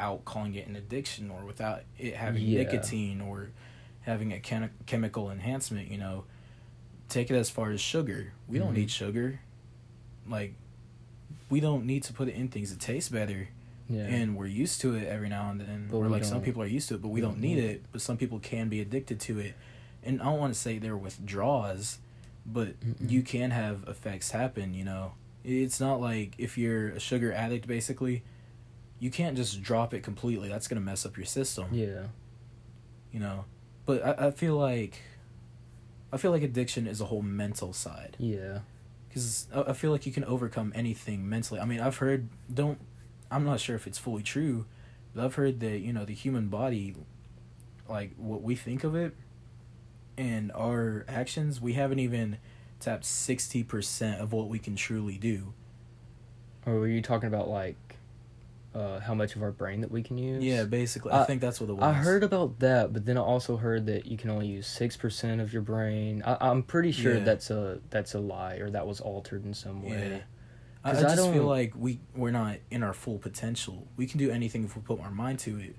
without 0.01 0.25
calling 0.25 0.55
it 0.55 0.67
an 0.67 0.77
addiction 0.77 1.31
or 1.31 1.45
without 1.45 1.83
it 1.99 2.15
having 2.17 2.43
Yeah. 2.43 2.63
nicotine 2.63 3.21
or 3.21 3.51
having 4.03 4.33
a 4.33 4.37
chemi- 4.39 4.71
chemical 4.87 5.31
enhancement 5.31 5.91
you 5.91 5.99
know 5.99 6.25
take 7.09 7.29
it 7.31 7.35
as 7.35 7.51
far 7.51 7.71
as 7.73 7.81
sugar. 7.81 8.33
We 8.47 8.59
don't 8.61 8.73
Mhm. 8.73 8.77
need 8.77 8.91
sugar. 8.93 9.41
Like 10.29 10.55
we 11.49 11.59
don't 11.61 11.85
need 11.85 12.05
to 12.05 12.13
put 12.13 12.29
it 12.29 12.35
in 12.37 12.47
things 12.49 12.71
that 12.71 12.79
taste 12.81 13.11
better. 13.13 13.49
Yeah. 13.89 14.03
And 14.05 14.37
we're 14.37 14.47
used 14.47 14.81
to 14.83 14.95
it 14.95 15.09
every 15.09 15.29
now 15.29 15.51
and 15.51 15.61
then. 15.61 15.89
But 15.91 15.97
or 15.97 16.09
like 16.09 16.25
some 16.25 16.41
people 16.41 16.63
are 16.63 16.67
used 16.67 16.89
to 16.91 16.95
it 16.95 17.03
but 17.03 17.09
we 17.09 17.15
we 17.17 17.21
don't 17.21 17.33
don't 17.33 17.41
need 17.41 17.57
need 17.57 17.65
it. 17.65 17.83
But 17.93 18.01
some 18.01 18.17
people 18.17 18.39
can 18.39 18.69
be 18.69 18.81
addicted 18.81 19.19
to 19.21 19.39
it. 19.41 19.55
And 20.05 20.23
i 20.23 20.25
don't 20.25 20.39
want 20.39 20.55
to 20.55 20.59
say 20.59 20.79
they're 20.79 20.97
withdrawals 20.97 21.99
but 22.47 22.81
Mm-mm. 22.81 23.11
you 23.11 23.23
can 23.23 23.51
have 23.51 23.85
effects 23.87 24.31
happen 24.31 24.73
you 24.73 24.85
know. 24.85 25.13
It's 25.45 25.81
not 25.81 26.01
like 26.01 26.35
if 26.39 26.57
you're 26.57 26.89
a 26.91 27.01
sugar 27.01 27.33
addict 27.33 27.67
basically 27.67 28.23
you 29.01 29.11
can't 29.11 29.37
just 29.37 29.61
drop 29.63 29.93
it 29.93 30.03
completely. 30.05 30.49
That's 30.49 30.69
gonna 30.69 30.81
mess 30.81 31.05
up 31.05 31.17
your 31.17 31.27
system. 31.27 31.67
Yeah. 31.73 32.03
You 33.11 33.19
know, 33.21 33.45
but 33.87 34.05
I, 34.07 34.29
I 34.29 34.31
feel 34.31 34.57
like, 34.57 35.03
I 36.13 36.17
feel 36.17 36.31
like 36.31 36.43
addiction 36.43 36.87
is 36.87 37.01
a 37.01 37.07
whole 37.07 37.23
mental 37.23 37.73
side. 37.73 38.17
Yeah. 38.21 38.61
because 39.09 39.49
I 39.53 39.63
I 39.71 39.73
feel 39.73 39.91
like 39.91 40.07
you 40.07 40.13
can 40.13 40.25
overcome 40.25 40.73
anything 40.77 41.29
mentally. 41.29 41.59
I 41.61 41.65
mean, 41.65 41.81
I've 41.81 41.97
heard 41.97 42.29
don't 42.53 42.79
I'm 43.31 43.45
not 43.45 43.59
sure 43.61 43.75
if 43.77 43.87
it's 43.89 43.99
fully 43.99 44.23
true, 44.23 44.67
but 45.15 45.25
I've 45.25 45.35
heard 45.35 45.59
that 45.61 45.81
you 45.81 45.93
know 45.93 46.05
the 46.05 46.15
human 46.15 46.49
body, 46.49 46.95
like 47.89 48.13
what 48.17 48.43
we 48.43 48.55
think 48.55 48.85
of 48.85 48.95
it, 48.95 49.17
and 50.17 50.53
our 50.53 51.05
actions, 51.09 51.61
we 51.61 51.73
haven't 51.73 51.99
even 51.99 52.39
tapped 52.79 53.05
sixty 53.05 53.63
percent 53.65 54.21
of 54.21 54.33
what 54.33 54.49
we 54.49 54.59
can 54.61 54.77
truly 54.77 55.17
do. 55.19 55.53
Or 56.67 56.75
were 56.75 56.89
you 56.89 57.03
talking 57.03 57.27
about 57.29 57.49
like 57.49 57.90
uh, 58.75 59.01
how 59.01 59.15
much 59.15 59.35
of 59.37 59.43
our 59.43 59.51
brain 59.51 59.81
that 59.81 59.91
we 59.91 60.03
can 60.03 60.17
use? 60.17 60.43
Yeah, 60.45 60.65
basically, 60.65 61.13
I, 61.13 61.23
I- 61.23 61.25
think 61.25 61.41
that's 61.41 61.61
what 61.61 61.71
it 61.71 61.75
was. 61.75 61.83
I 61.83 61.93
heard 61.93 62.23
about 62.23 62.59
that, 62.61 62.93
but 62.93 63.05
then 63.05 63.19
I 63.19 63.21
also 63.21 63.57
heard 63.57 63.87
that 63.87 64.07
you 64.07 64.17
can 64.17 64.31
only 64.31 64.47
use 64.47 64.67
six 64.67 64.97
percent 64.97 65.41
of 65.41 65.53
your 65.53 65.63
brain. 65.63 66.23
I, 66.25 66.37
I'm 66.41 66.63
pretty 66.63 66.93
sure 66.93 67.15
Yeah. 67.15 67.25
that's 67.25 67.51
a 67.51 67.81
that's 67.91 68.15
a 68.15 68.21
lie, 68.21 68.55
or 68.57 68.71
that 68.71 68.87
was 68.87 69.01
altered 69.01 69.45
in 69.45 69.55
some 69.55 69.83
Yeah. 69.85 69.91
way. 69.91 70.23
I, 70.85 70.91
I 70.91 70.93
I 70.93 71.01
just 71.03 71.17
feel 71.17 71.35
don't- 71.35 71.47
like 71.47 71.75
we 71.77 72.01
we're 72.15 72.31
not 72.31 72.57
in 72.71 72.83
our 72.83 72.93
full 72.95 73.19
potential. 73.19 73.89
We 73.97 74.07
can 74.07 74.19
do 74.19 74.31
anything 74.31 74.65
if 74.65 74.77
we 74.77 74.83
put 74.83 75.01
our 75.01 75.11
mind 75.11 75.41
to 75.41 75.59
it. 75.59 75.77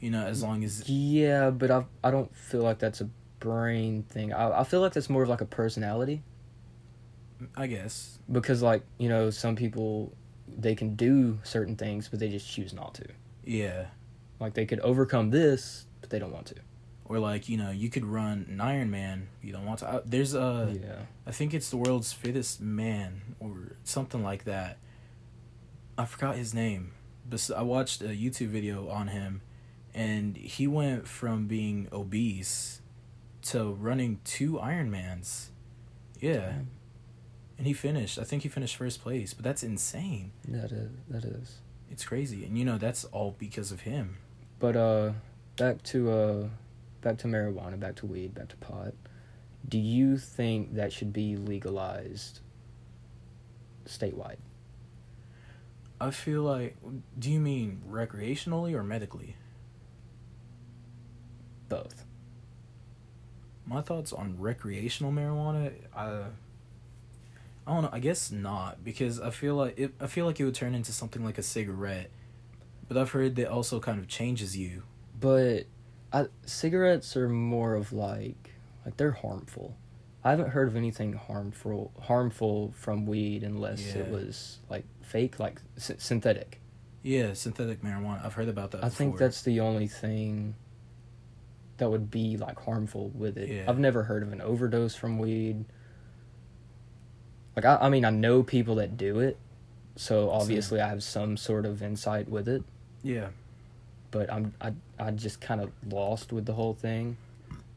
You 0.00 0.10
know, 0.10 0.24
as 0.24 0.42
long 0.42 0.64
as 0.64 0.88
Yeah, 0.88 1.50
but 1.50 1.70
I 1.70 1.84
I 2.02 2.10
don't 2.10 2.34
feel 2.34 2.62
like 2.62 2.78
that's 2.78 3.00
a 3.02 3.10
brain 3.40 4.04
thing. 4.04 4.32
I 4.32 4.60
I 4.60 4.64
feel 4.64 4.80
like 4.80 4.92
that's 4.94 5.10
more 5.10 5.22
of 5.24 5.28
like 5.28 5.40
a 5.42 5.46
personality 5.46 6.22
I 7.56 7.66
guess 7.66 8.18
because 8.30 8.62
like 8.62 8.82
you 8.98 9.08
know 9.08 9.30
some 9.30 9.56
people 9.56 10.14
they 10.58 10.74
can 10.74 10.94
do 10.96 11.38
certain 11.42 11.76
things, 11.76 12.08
but 12.08 12.18
they 12.20 12.28
just 12.28 12.50
choose 12.50 12.72
not 12.72 12.94
to. 12.94 13.06
yeah. 13.44 13.86
Like 14.38 14.54
they 14.54 14.64
could 14.64 14.80
overcome 14.80 15.28
this, 15.30 15.84
but 16.00 16.08
they 16.08 16.18
don't 16.18 16.32
want 16.32 16.46
to. 16.46 16.54
or 17.04 17.18
like 17.18 17.48
you 17.50 17.58
know 17.58 17.70
you 17.70 17.90
could 17.90 18.06
run 18.06 18.46
an 18.48 18.60
Iron 18.60 18.90
Man. 18.90 19.28
You 19.42 19.52
don't 19.52 19.66
want 19.66 19.80
to. 19.80 19.86
Uh, 19.88 20.00
there's 20.06 20.34
a 20.34 20.74
yeah. 20.82 21.02
I 21.26 21.30
think 21.32 21.52
it's 21.52 21.68
the 21.68 21.76
world's 21.76 22.12
fittest 22.14 22.60
man 22.60 23.20
or 23.38 23.76
something 23.84 24.22
like 24.22 24.44
that. 24.44 24.78
I 25.98 26.06
forgot 26.06 26.36
his 26.36 26.54
name, 26.54 26.92
but 27.28 27.50
I 27.54 27.60
watched 27.62 28.00
a 28.00 28.08
YouTube 28.16 28.48
video 28.48 28.88
on 28.88 29.08
him, 29.08 29.42
and 29.94 30.38
he 30.38 30.66
went 30.66 31.06
from 31.06 31.46
being 31.46 31.88
obese 31.92 32.80
to 33.42 33.72
running 33.72 34.20
two 34.24 34.52
Ironmans. 34.54 35.48
Yeah, 36.18 36.52
and 37.60 37.66
he 37.66 37.74
finished. 37.74 38.18
I 38.18 38.24
think 38.24 38.42
he 38.42 38.48
finished 38.48 38.74
first 38.76 39.02
place, 39.02 39.34
but 39.34 39.44
that's 39.44 39.62
insane. 39.62 40.32
That 40.48 40.72
is 40.72 40.88
that 41.10 41.24
is. 41.24 41.58
It's 41.90 42.06
crazy, 42.06 42.46
and 42.46 42.56
you 42.56 42.64
know 42.64 42.78
that's 42.78 43.04
all 43.04 43.36
because 43.38 43.70
of 43.70 43.82
him. 43.82 44.16
But 44.58 44.76
uh 44.76 45.12
back 45.58 45.82
to 45.82 46.10
uh 46.10 46.48
back 47.02 47.18
to 47.18 47.26
marijuana, 47.26 47.78
back 47.78 47.96
to 47.96 48.06
weed, 48.06 48.34
back 48.34 48.48
to 48.48 48.56
pot. 48.56 48.94
Do 49.68 49.76
you 49.76 50.16
think 50.16 50.76
that 50.76 50.90
should 50.90 51.12
be 51.12 51.36
legalized 51.36 52.40
statewide? 53.84 54.38
I 56.00 56.12
feel 56.12 56.40
like. 56.40 56.78
Do 57.18 57.30
you 57.30 57.40
mean 57.40 57.82
recreationally 57.86 58.72
or 58.72 58.82
medically? 58.82 59.36
Both. 61.68 62.06
My 63.66 63.82
thoughts 63.82 64.14
on 64.14 64.36
recreational 64.38 65.12
marijuana, 65.12 65.72
I, 65.94 66.22
I 67.70 67.74
don't 67.74 67.82
know. 67.84 67.90
I 67.92 68.00
guess 68.00 68.32
not 68.32 68.82
because 68.82 69.20
I 69.20 69.30
feel 69.30 69.54
like 69.54 69.78
it. 69.78 69.94
I 70.00 70.08
feel 70.08 70.26
like 70.26 70.40
it 70.40 70.44
would 70.44 70.54
turn 70.56 70.74
into 70.74 70.92
something 70.92 71.24
like 71.24 71.38
a 71.38 71.42
cigarette, 71.42 72.10
but 72.88 72.96
I've 72.96 73.12
heard 73.12 73.36
that 73.36 73.48
also 73.48 73.78
kind 73.78 74.00
of 74.00 74.08
changes 74.08 74.56
you. 74.56 74.82
But 75.20 75.66
I, 76.12 76.26
cigarettes 76.44 77.16
are 77.16 77.28
more 77.28 77.74
of 77.74 77.92
like 77.92 78.50
like 78.84 78.96
they're 78.96 79.12
harmful. 79.12 79.76
I 80.24 80.30
haven't 80.30 80.48
heard 80.50 80.66
of 80.66 80.74
anything 80.74 81.12
harmful 81.12 81.92
harmful 82.02 82.72
from 82.76 83.06
weed 83.06 83.44
unless 83.44 83.94
it 83.94 84.08
was 84.10 84.58
like 84.68 84.84
fake, 85.02 85.38
like 85.38 85.60
s- 85.76 85.92
synthetic. 85.98 86.60
Yeah, 87.02 87.32
synthetic 87.34 87.82
marijuana. 87.82 88.24
I've 88.24 88.34
heard 88.34 88.48
about 88.48 88.72
that. 88.72 88.82
I 88.84 88.88
think 88.88 89.16
that's 89.16 89.42
the 89.42 89.60
only 89.60 89.86
thing 89.86 90.56
that 91.78 91.88
would 91.88 92.10
be 92.10 92.36
like 92.36 92.58
harmful 92.60 93.10
with 93.14 93.38
it. 93.38 93.48
Yeah. 93.48 93.64
I've 93.68 93.78
never 93.78 94.02
heard 94.02 94.22
of 94.22 94.32
an 94.32 94.40
overdose 94.40 94.94
from 94.96 95.18
weed. 95.18 95.64
Like 97.62 97.80
I, 97.80 97.86
I 97.86 97.88
mean, 97.90 98.06
I 98.06 98.10
know 98.10 98.42
people 98.42 98.76
that 98.76 98.96
do 98.96 99.20
it, 99.20 99.36
so 99.94 100.30
obviously 100.30 100.80
I 100.80 100.88
have 100.88 101.02
some 101.02 101.36
sort 101.36 101.66
of 101.66 101.82
insight 101.82 102.28
with 102.28 102.48
it. 102.48 102.62
yeah. 103.02 103.28
But 104.10 104.32
I'm 104.32 104.54
I 104.60 104.72
I 104.98 105.10
just 105.12 105.40
kind 105.40 105.60
of 105.60 105.70
lost 105.86 106.32
with 106.32 106.46
the 106.46 106.54
whole 106.54 106.72
thing. 106.74 107.16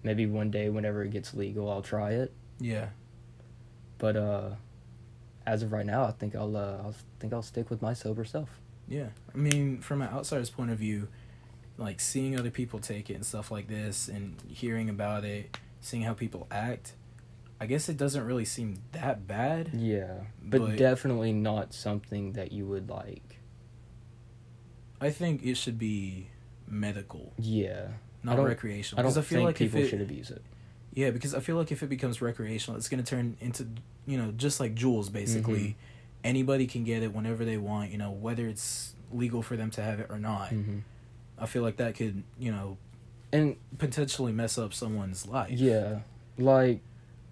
Maybe 0.03 0.25
one 0.25 0.49
day, 0.49 0.69
whenever 0.69 1.03
it 1.03 1.11
gets 1.11 1.33
legal, 1.33 1.69
I'll 1.69 1.81
try 1.81 2.11
it. 2.11 2.31
Yeah, 2.59 2.87
But 3.97 4.15
uh, 4.15 4.49
as 5.45 5.63
of 5.63 5.71
right 5.73 5.85
now, 5.85 6.05
I 6.05 6.11
think 6.11 6.33
I'll 6.33 6.55
uh, 6.55 6.77
I 6.87 6.93
think 7.19 7.33
I'll 7.33 7.41
stick 7.43 7.69
with 7.69 7.81
my 7.81 7.93
sober 7.93 8.23
self. 8.25 8.49
yeah. 8.87 9.09
I 9.33 9.37
mean, 9.37 9.79
from 9.79 10.01
an 10.01 10.09
outsider's 10.09 10.49
point 10.49 10.71
of 10.71 10.77
view, 10.79 11.09
like 11.77 11.99
seeing 11.99 12.39
other 12.39 12.51
people 12.51 12.79
take 12.79 13.09
it 13.09 13.15
and 13.15 13.25
stuff 13.25 13.51
like 13.51 13.67
this, 13.67 14.07
and 14.07 14.41
hearing 14.47 14.89
about 14.89 15.25
it, 15.25 15.57
seeing 15.81 16.03
how 16.03 16.13
people 16.13 16.47
act, 16.49 16.93
I 17.63 17.65
guess 17.65 17.87
it 17.87 17.95
doesn't 17.95 18.25
really 18.25 18.43
seem 18.43 18.81
that 18.91 19.25
bad. 19.25 19.69
Yeah, 19.73 20.15
but, 20.43 20.59
But- 20.59 20.75
definitely 20.77 21.31
not 21.31 21.73
something 21.73 22.33
that 22.33 22.51
you 22.51 22.65
would 22.65 22.89
like. 22.89 23.39
I 24.99 25.09
think 25.11 25.43
it 25.45 25.55
should 25.55 25.77
be 25.79 26.27
medical, 26.67 27.31
Yeah, 27.37 27.87
not 28.21 28.35
don't- 28.35 28.45
recreational. 28.45 28.99
I 28.99 29.03
don't 29.03 29.17
I, 29.17 29.21
feel 29.21 29.37
think 29.39 29.45
like 29.45 29.55
people 29.55 29.79
it, 29.79 29.87
should 29.87 30.01
abuse 30.01 30.29
it. 30.29 30.41
Yeah, 30.93 31.11
because 31.11 31.33
I 31.33 31.39
feel 31.39 31.55
like 31.55 31.71
if 31.71 31.81
it 31.83 31.87
becomes 31.87 32.21
recreational, 32.21 32.77
it's 32.77 32.89
going 32.89 33.01
to 33.01 33.09
turn 33.09 33.37
into, 33.39 33.65
you 34.05 34.17
know, 34.17 34.31
just 34.31 34.59
like 34.59 34.75
Juuls 34.75 35.09
basically. 35.11 35.59
Mhm. 35.69 35.75
Anybody 36.25 36.67
can 36.67 36.83
get 36.83 37.01
it 37.01 37.13
whenever 37.13 37.45
they 37.45 37.57
want, 37.57 37.91
you 37.91 37.97
know, 37.97 38.11
whether 38.11 38.45
it's 38.47 38.93
legal 39.11 39.41
for 39.41 39.55
them 39.55 39.71
to 39.71 39.81
have 39.81 39.99
it 40.01 40.07
or 40.09 40.19
not. 40.19 40.49
hmm 40.49 40.79
I 41.37 41.45
feel 41.47 41.63
like 41.63 41.77
that 41.77 41.95
could, 41.95 42.23
you 42.37 42.51
know, 42.51 42.77
And 43.31 43.55
potentially 43.77 44.33
mess 44.33 44.57
up 44.57 44.73
someone's 44.73 45.25
life. 45.27 45.49
yeah, 45.59 46.01
like 46.37 46.81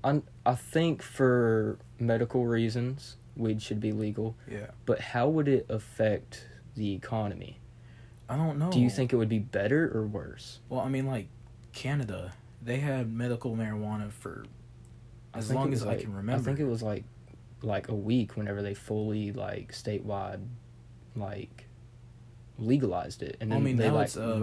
I 0.03 0.22
I 0.46 0.55
think 0.55 1.01
for 1.01 1.77
medical 2.00 2.46
reasons, 2.46 3.17
weed 3.36 3.62
should 3.62 3.79
be 3.79 3.91
legal. 3.91 4.36
Yeah. 4.50 4.67
But 4.86 5.00
how 5.00 5.29
would 5.29 5.48
it 5.48 5.65
affect 5.70 6.48
the 6.75 6.93
economy? 6.93 7.60
I 8.29 8.38
don't 8.38 8.58
know. 8.58 8.72
Do 8.72 8.79
you 8.79 8.89
think 8.89 9.12
it 9.12 9.17
would 9.17 9.29
be 9.29 9.39
better 9.39 9.91
or 9.93 10.08
worse? 10.08 10.60
Well, 10.70 10.79
I 10.79 10.88
mean, 10.88 11.05
like, 11.05 11.27
Canada, 11.74 12.31
they 12.62 12.77
had 12.77 13.12
medical 13.12 13.55
marijuana 13.55 14.12
for 14.12 14.46
as 15.34 15.51
long 15.51 15.74
as 15.74 15.84
was 15.84 15.96
I 15.96 16.01
can 16.01 16.13
remember. 16.13 16.41
I 16.41 16.43
think 16.43 16.60
it 16.60 16.65
was 16.65 16.81
like 16.81 17.03
like 17.62 17.89
a 17.89 17.96
week 17.96 18.38
whenever 18.38 18.62
they 18.62 18.74
fully 18.74 19.31
like 19.31 19.72
statewide 19.72 20.39
like 21.15 21.65
legalized 22.58 23.22
it 23.22 23.38
and 23.39 23.50
Well, 23.50 23.60
then 23.60 23.63
I 23.63 23.70
mean, 23.70 23.77
they 23.77 23.88
now 23.88 23.96
like 23.96 24.05
it's 24.05 24.17
uh, 24.17 24.39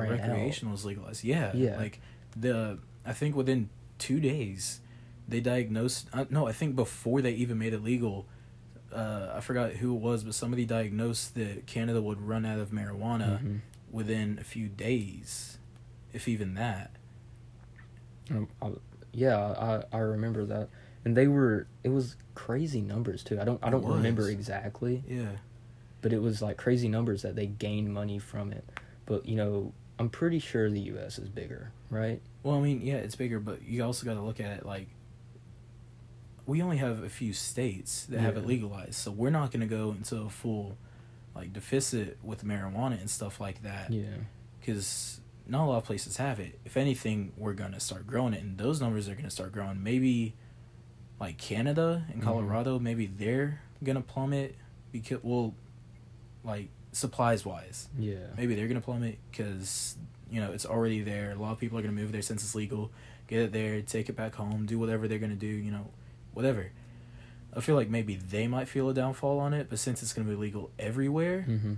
out. 0.82 0.84
legalized. 0.84 1.24
Yeah, 1.24 1.52
Yeah. 1.54 1.76
Like 1.76 2.00
the, 2.36 2.78
I 3.04 3.12
think 3.12 3.34
within 3.36 3.70
two 3.98 4.20
days, 4.20 4.80
they 5.28 5.40
diagnosed. 5.40 6.08
Uh, 6.12 6.24
no, 6.30 6.46
I 6.48 6.52
think 6.52 6.74
before 6.74 7.20
they 7.20 7.32
even 7.32 7.58
made 7.58 7.74
it 7.74 7.82
legal, 7.84 8.26
uh, 8.92 9.32
I 9.34 9.40
forgot 9.40 9.72
who 9.72 9.94
it 9.94 10.00
was, 10.00 10.24
but 10.24 10.34
somebody 10.34 10.64
diagnosed 10.64 11.34
that 11.34 11.66
Canada 11.66 12.00
would 12.00 12.20
run 12.20 12.46
out 12.46 12.58
of 12.58 12.70
marijuana 12.70 13.40
Mhm. 13.42 13.60
within 13.90 14.38
a 14.40 14.44
few 14.44 14.68
days, 14.68 15.58
if 16.12 16.26
even 16.28 16.54
that. 16.54 16.90
Um, 18.30 18.48
I, 18.60 18.72
yeah, 19.12 19.38
I 19.92 19.96
I 19.96 20.00
remember 20.00 20.44
that, 20.46 20.68
and 21.04 21.16
they 21.16 21.28
were 21.28 21.66
it 21.82 21.88
was 21.90 22.16
crazy 22.34 22.80
numbers 22.80 23.22
too. 23.24 23.40
I 23.40 23.44
don't 23.44 23.58
I 23.62 23.70
don't 23.70 23.84
remember 23.84 24.28
exactly, 24.28 25.02
Yeah, 25.08 25.32
but 26.02 26.12
it 26.12 26.20
was 26.22 26.42
like 26.42 26.56
crazy 26.56 26.88
numbers 26.88 27.22
that 27.22 27.36
they 27.36 27.46
gained 27.46 27.92
money 27.92 28.18
from 28.18 28.52
it. 28.52 28.64
But 29.06 29.26
you 29.26 29.36
know, 29.36 29.72
I'm 29.98 30.10
pretty 30.10 30.38
sure 30.38 30.70
the 30.70 30.80
U.S. 30.80 31.18
is 31.18 31.28
bigger, 31.28 31.72
right? 31.90 32.20
Well, 32.42 32.56
I 32.56 32.60
mean, 32.60 32.82
yeah, 32.82 32.96
it's 32.96 33.16
bigger, 33.16 33.40
but 33.40 33.62
you 33.62 33.82
also 33.82 34.04
got 34.04 34.14
to 34.14 34.20
look 34.22 34.40
at 34.40 34.58
it 34.58 34.66
like 34.66 34.88
we 36.48 36.62
only 36.62 36.78
have 36.78 37.02
a 37.04 37.08
few 37.08 37.32
states 37.32 38.06
that 38.06 38.18
have 38.20 38.36
it 38.36 38.44
legalized, 38.46 38.94
so 38.94 39.10
we're 39.12 39.30
not 39.30 39.50
going 39.52 39.60
to 39.60 39.66
go 39.66 39.90
into 39.92 40.16
a 40.22 40.30
full 40.30 40.76
like 41.34 41.52
deficit 41.52 42.16
with 42.24 42.44
marijuana 42.44 42.98
and 43.00 43.08
stuff 43.08 43.38
like 43.40 43.62
that 43.62 43.92
Yeah. 43.92 44.06
because 44.58 45.20
not 45.46 45.64
a 45.64 45.68
lot 45.68 45.76
of 45.76 45.84
places 45.84 46.16
have 46.16 46.40
it. 46.40 46.58
If 46.64 46.76
anything, 46.76 47.32
we're 47.36 47.52
going 47.52 47.72
to 47.72 47.80
start 47.80 48.06
growing 48.06 48.34
it, 48.34 48.42
and 48.42 48.58
those 48.58 48.80
numbers 48.80 49.08
are 49.08 49.12
going 49.12 49.24
to 49.26 49.30
start 49.30 49.52
growing. 49.52 49.82
Maybe 49.82 50.34
like 51.20 51.36
Canada 51.38 52.04
and 52.12 52.20
Mhm. 52.22 52.24
Colorado, 52.24 52.78
maybe 52.78 53.06
they're 53.06 53.60
going 53.84 53.96
to 53.96 54.02
plummet 54.02 54.56
because 54.90 55.22
well, 55.22 55.54
like 56.44 56.68
supplies 56.92 57.44
wise 57.44 57.88
Yeah. 57.98 58.16
maybe 58.36 58.54
they're 58.54 58.66
gonna 58.66 58.80
plummet 58.80 59.18
because 59.30 59.96
you 60.30 60.40
know 60.40 60.50
it's 60.52 60.64
already 60.64 61.02
there. 61.02 61.32
A 61.32 61.34
lot 61.34 61.52
of 61.52 61.58
people 61.58 61.78
are 61.78 61.82
gonna 61.82 61.92
move 61.92 62.10
there 62.12 62.22
since 62.22 62.42
it's 62.42 62.54
legal. 62.54 62.90
Get 63.26 63.40
it 63.40 63.52
there, 63.52 63.82
take 63.82 64.08
it 64.08 64.16
back 64.16 64.34
home, 64.36 64.64
do 64.64 64.78
whatever 64.78 65.06
they're 65.06 65.18
gonna 65.18 65.34
do. 65.34 65.46
You 65.46 65.70
know, 65.70 65.90
whatever. 66.34 66.70
I 67.54 67.60
feel 67.60 67.74
like 67.74 67.88
maybe 67.88 68.14
they 68.16 68.46
might 68.46 68.68
feel 68.68 68.88
a 68.88 68.94
downfall 68.94 69.38
on 69.40 69.54
it, 69.54 69.68
but 69.70 69.78
since 69.78 70.02
it's 70.02 70.12
gonna 70.12 70.28
be 70.28 70.36
legal 70.36 70.70
everywhere, 70.78 71.42
hmm 71.42 71.74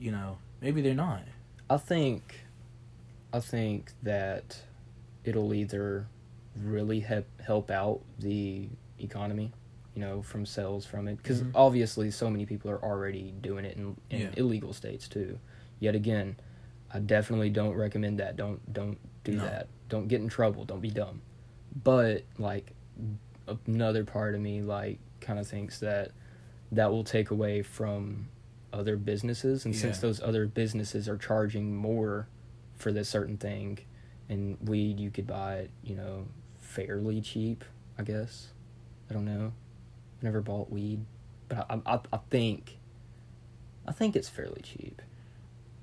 you 0.00 0.10
know, 0.10 0.38
maybe 0.60 0.82
they're 0.82 0.92
not. 0.94 1.22
I 1.70 1.76
think, 1.76 2.40
I 3.32 3.38
think 3.40 3.92
that 4.02 4.60
it'll 5.24 5.54
either 5.54 6.06
really 6.60 7.00
help 7.00 7.26
help 7.40 7.70
out 7.70 8.00
the 8.18 8.68
economy, 8.98 9.52
you 9.94 10.00
know, 10.00 10.20
from 10.22 10.44
sales 10.46 10.84
from 10.84 11.06
it, 11.08 11.16
because 11.18 11.42
Mhm. 11.42 11.52
obviously 11.54 12.10
so 12.10 12.28
many 12.28 12.44
people 12.44 12.70
are 12.70 12.82
already 12.82 13.32
doing 13.40 13.64
it 13.64 13.76
in, 13.76 13.96
in 14.10 14.20
Yeah. 14.20 14.30
illegal 14.36 14.72
states 14.72 15.08
too. 15.08 15.38
Yet 15.80 15.94
again, 15.94 16.36
I 16.92 16.98
definitely 16.98 17.50
don't 17.50 17.74
recommend 17.74 18.18
that. 18.18 18.36
Don't 18.36 18.60
don't 18.72 18.98
do 19.22 19.32
No. 19.36 19.44
that. 19.44 19.68
Don't 19.88 20.08
get 20.08 20.20
in 20.20 20.28
trouble. 20.28 20.64
Don't 20.64 20.80
be 20.80 20.90
dumb. 20.90 21.22
But 21.82 22.24
like 22.38 22.72
another 23.66 24.04
part 24.04 24.34
of 24.34 24.40
me 24.40 24.62
like 24.62 24.98
kind 25.20 25.38
of 25.38 25.46
thinks 25.46 25.80
that 25.80 26.10
that 26.72 26.90
will 26.90 27.04
take 27.04 27.30
away 27.30 27.62
from 27.62 28.28
other 28.72 28.96
businesses. 28.96 29.64
And 29.64 29.74
since 29.74 29.98
those 29.98 30.20
other 30.20 30.46
businesses 30.46 31.08
are 31.08 31.16
charging 31.16 31.76
more 31.76 32.28
for 32.76 32.92
this 32.92 33.08
certain 33.08 33.36
thing 33.36 33.78
and 34.28 34.56
weed 34.62 34.98
you 34.98 35.10
could 35.10 35.26
buy 35.26 35.56
it 35.56 35.70
you 35.82 35.94
know 35.94 36.26
fairly 36.58 37.20
cheap 37.20 37.64
i 37.98 38.02
guess. 38.02 38.48
I 39.08 39.12
don't 39.12 39.26
know. 39.26 39.52
I 40.20 40.24
never 40.24 40.40
bought 40.40 40.70
weed 40.70 41.04
but 41.48 41.66
i 41.70 41.80
i, 41.86 42.00
I 42.12 42.18
think 42.30 42.78
i 43.86 43.92
think 43.92 44.16
it's 44.16 44.28
fairly 44.28 44.62
cheap. 44.62 45.02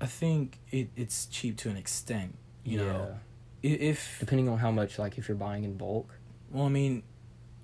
I 0.00 0.06
think 0.06 0.58
it, 0.72 0.88
it's 0.96 1.26
cheap 1.26 1.56
to 1.58 1.70
an 1.70 1.76
extent. 1.76 2.36
You 2.64 2.78
know, 2.78 3.18
if 3.62 4.16
depending 4.18 4.48
on 4.48 4.58
how 4.58 4.72
much 4.72 4.98
like 4.98 5.16
if 5.16 5.28
you're 5.28 5.36
buying 5.36 5.62
in 5.64 5.76
bulk. 5.76 6.12
Well, 6.50 6.66
I 6.66 6.68
mean, 6.68 7.04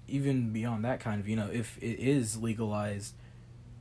even 0.09 0.53
beyond 0.53 0.85
that 0.85 1.01
kind 1.01 1.21
of, 1.21 1.29
you 1.29 1.37
know, 1.37 1.49
if 1.53 1.77
it 1.79 1.99
is 2.01 2.37
legalized, 2.37 3.15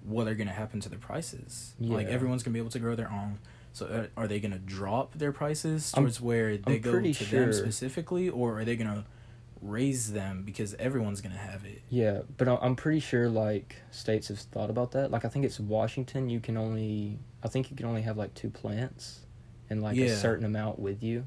what 0.04 0.28
are 0.28 0.36
going 0.36 0.48
to 0.48 0.54
happen 0.54 0.80
to 0.82 0.90
the 0.90 0.98
prices? 0.98 1.74
Like 1.80 2.08
everyone's 2.08 2.44
going 2.44 2.54
to 2.54 2.58
be 2.58 2.60
able 2.60 2.72
to 2.72 2.80
grow 2.80 2.96
their 2.96 3.12
own. 3.12 3.40
So 3.74 3.86
uh, 3.86 4.08
are 4.20 4.28
they 4.28 4.40
going 4.40 4.54
to 4.54 4.60
drop 4.60 5.14
their 5.14 5.32
prices 5.32 5.94
I'm- 5.96 6.04
towards 6.04 6.20
where 6.22 6.58
they 6.58 6.76
I'm 6.76 6.82
go 6.82 7.00
to 7.00 7.14
sure- 7.14 7.40
them 7.42 7.54
specifically, 7.54 8.30
or 8.30 8.60
are 8.60 8.66
they 8.66 8.76
going 8.76 8.90
to 8.94 9.06
raise 9.62 10.12
them 10.14 10.44
because 10.44 10.74
everyone's 10.76 11.22
going 11.22 11.34
to 11.34 11.38
have 11.40 11.64
it? 11.66 11.82
Yeah, 11.90 12.22
but 12.38 12.48
I'm 12.48 12.76
pretty 12.76 13.00
sure 13.00 13.30
like 13.30 13.76
states 13.92 14.28
have 14.30 14.40
thought 14.40 14.70
about 14.70 14.92
that. 14.92 15.12
Like 15.12 15.26
I 15.26 15.28
think 15.30 15.46
it's 15.46 15.60
Washington. 15.60 16.30
You 16.30 16.40
can 16.40 16.58
only, 16.58 17.20
I 17.44 17.48
think 17.50 17.70
you 17.70 17.76
can 17.78 17.86
only 17.86 18.02
have 18.04 18.18
like 18.18 18.34
two 18.34 18.50
plants, 18.50 19.20
and 19.70 19.82
like 19.84 19.98
a 19.98 20.16
certain 20.16 20.46
amount 20.46 20.80
with 20.80 21.04
you. 21.04 21.26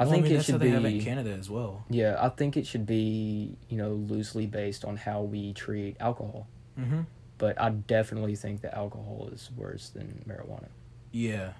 I 0.00 0.04
Well, 0.04 0.12
think 0.12 0.24
mean, 0.24 0.36
it 0.36 0.44
should 0.44 0.58
be. 0.60 0.68
in 0.68 1.00
Canada 1.02 1.30
as 1.32 1.50
well. 1.50 1.84
Yeah, 1.90 2.16
I 2.18 2.30
think 2.30 2.56
it 2.56 2.66
should 2.66 2.86
be 2.86 3.56
you 3.68 3.76
know 3.76 3.90
loosely 3.92 4.46
based 4.46 4.84
on 4.84 4.96
how 4.96 5.20
we 5.22 5.52
treat 5.52 5.96
alcohol. 6.00 6.48
Mm-hmm. 6.78 7.00
But 7.38 7.60
I 7.60 7.70
definitely 7.70 8.34
think 8.34 8.62
that 8.62 8.74
alcohol 8.74 9.28
is 9.32 9.50
worse 9.56 9.90
than 9.90 10.24
marijuana. 10.26 10.68
Yeah, 11.12 11.52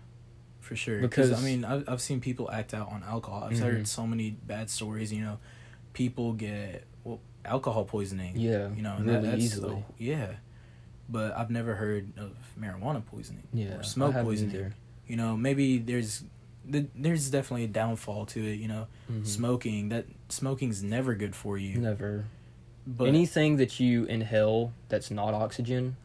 for 0.60 0.74
sure. 0.76 1.00
Because 1.00 1.32
I 1.32 1.40
mean, 1.44 1.64
I've 1.66 1.86
I've 1.88 2.00
seen 2.00 2.20
people 2.20 2.50
act 2.50 2.72
out 2.74 2.90
on 2.90 3.02
alcohol. 3.02 3.44
I've 3.44 3.58
Mhm. 3.58 3.62
heard 3.62 3.88
so 3.88 4.06
many 4.06 4.30
bad 4.30 4.70
stories. 4.70 5.12
You 5.12 5.22
know, 5.22 5.38
people 5.92 6.32
get 6.32 6.84
well 7.04 7.20
alcohol 7.44 7.84
poisoning. 7.84 8.38
Yeah, 8.38 8.68
you 8.74 8.82
know, 8.82 8.96
really 9.00 9.12
that, 9.12 9.22
that's 9.32 9.42
easily. 9.42 9.84
the- 9.98 10.04
yeah, 10.04 10.32
but 11.10 11.36
I've 11.36 11.50
never 11.50 11.74
heard 11.74 12.12
of 12.18 12.32
marijuana 12.58 13.04
poisoning. 13.04 13.48
Yeah, 13.52 13.76
or 13.78 13.82
smoke 13.82 14.14
I 14.14 14.22
poisoning. 14.22 14.54
either. 14.54 14.74
You 15.06 15.16
know, 15.16 15.36
maybe 15.36 15.78
there's 15.78 16.24
th- 16.70 16.86
there's 16.94 17.30
definitely 17.30 17.64
a 17.64 17.68
downfall 17.68 18.26
to 18.26 18.40
it. 18.44 18.54
You 18.58 18.68
know, 18.68 18.86
Mhm. 19.10 19.26
smoking 19.26 19.88
that 19.90 20.06
smoking's 20.28 20.82
never 20.82 21.14
good 21.14 21.34
for 21.34 21.56
you. 21.58 21.78
Never. 21.78 22.24
But 22.86 23.08
Anything 23.08 23.56
that 23.56 23.78
you 23.78 24.04
inhale 24.06 24.72
that's 24.88 25.10
not 25.10 25.34
oxygen 25.34 25.96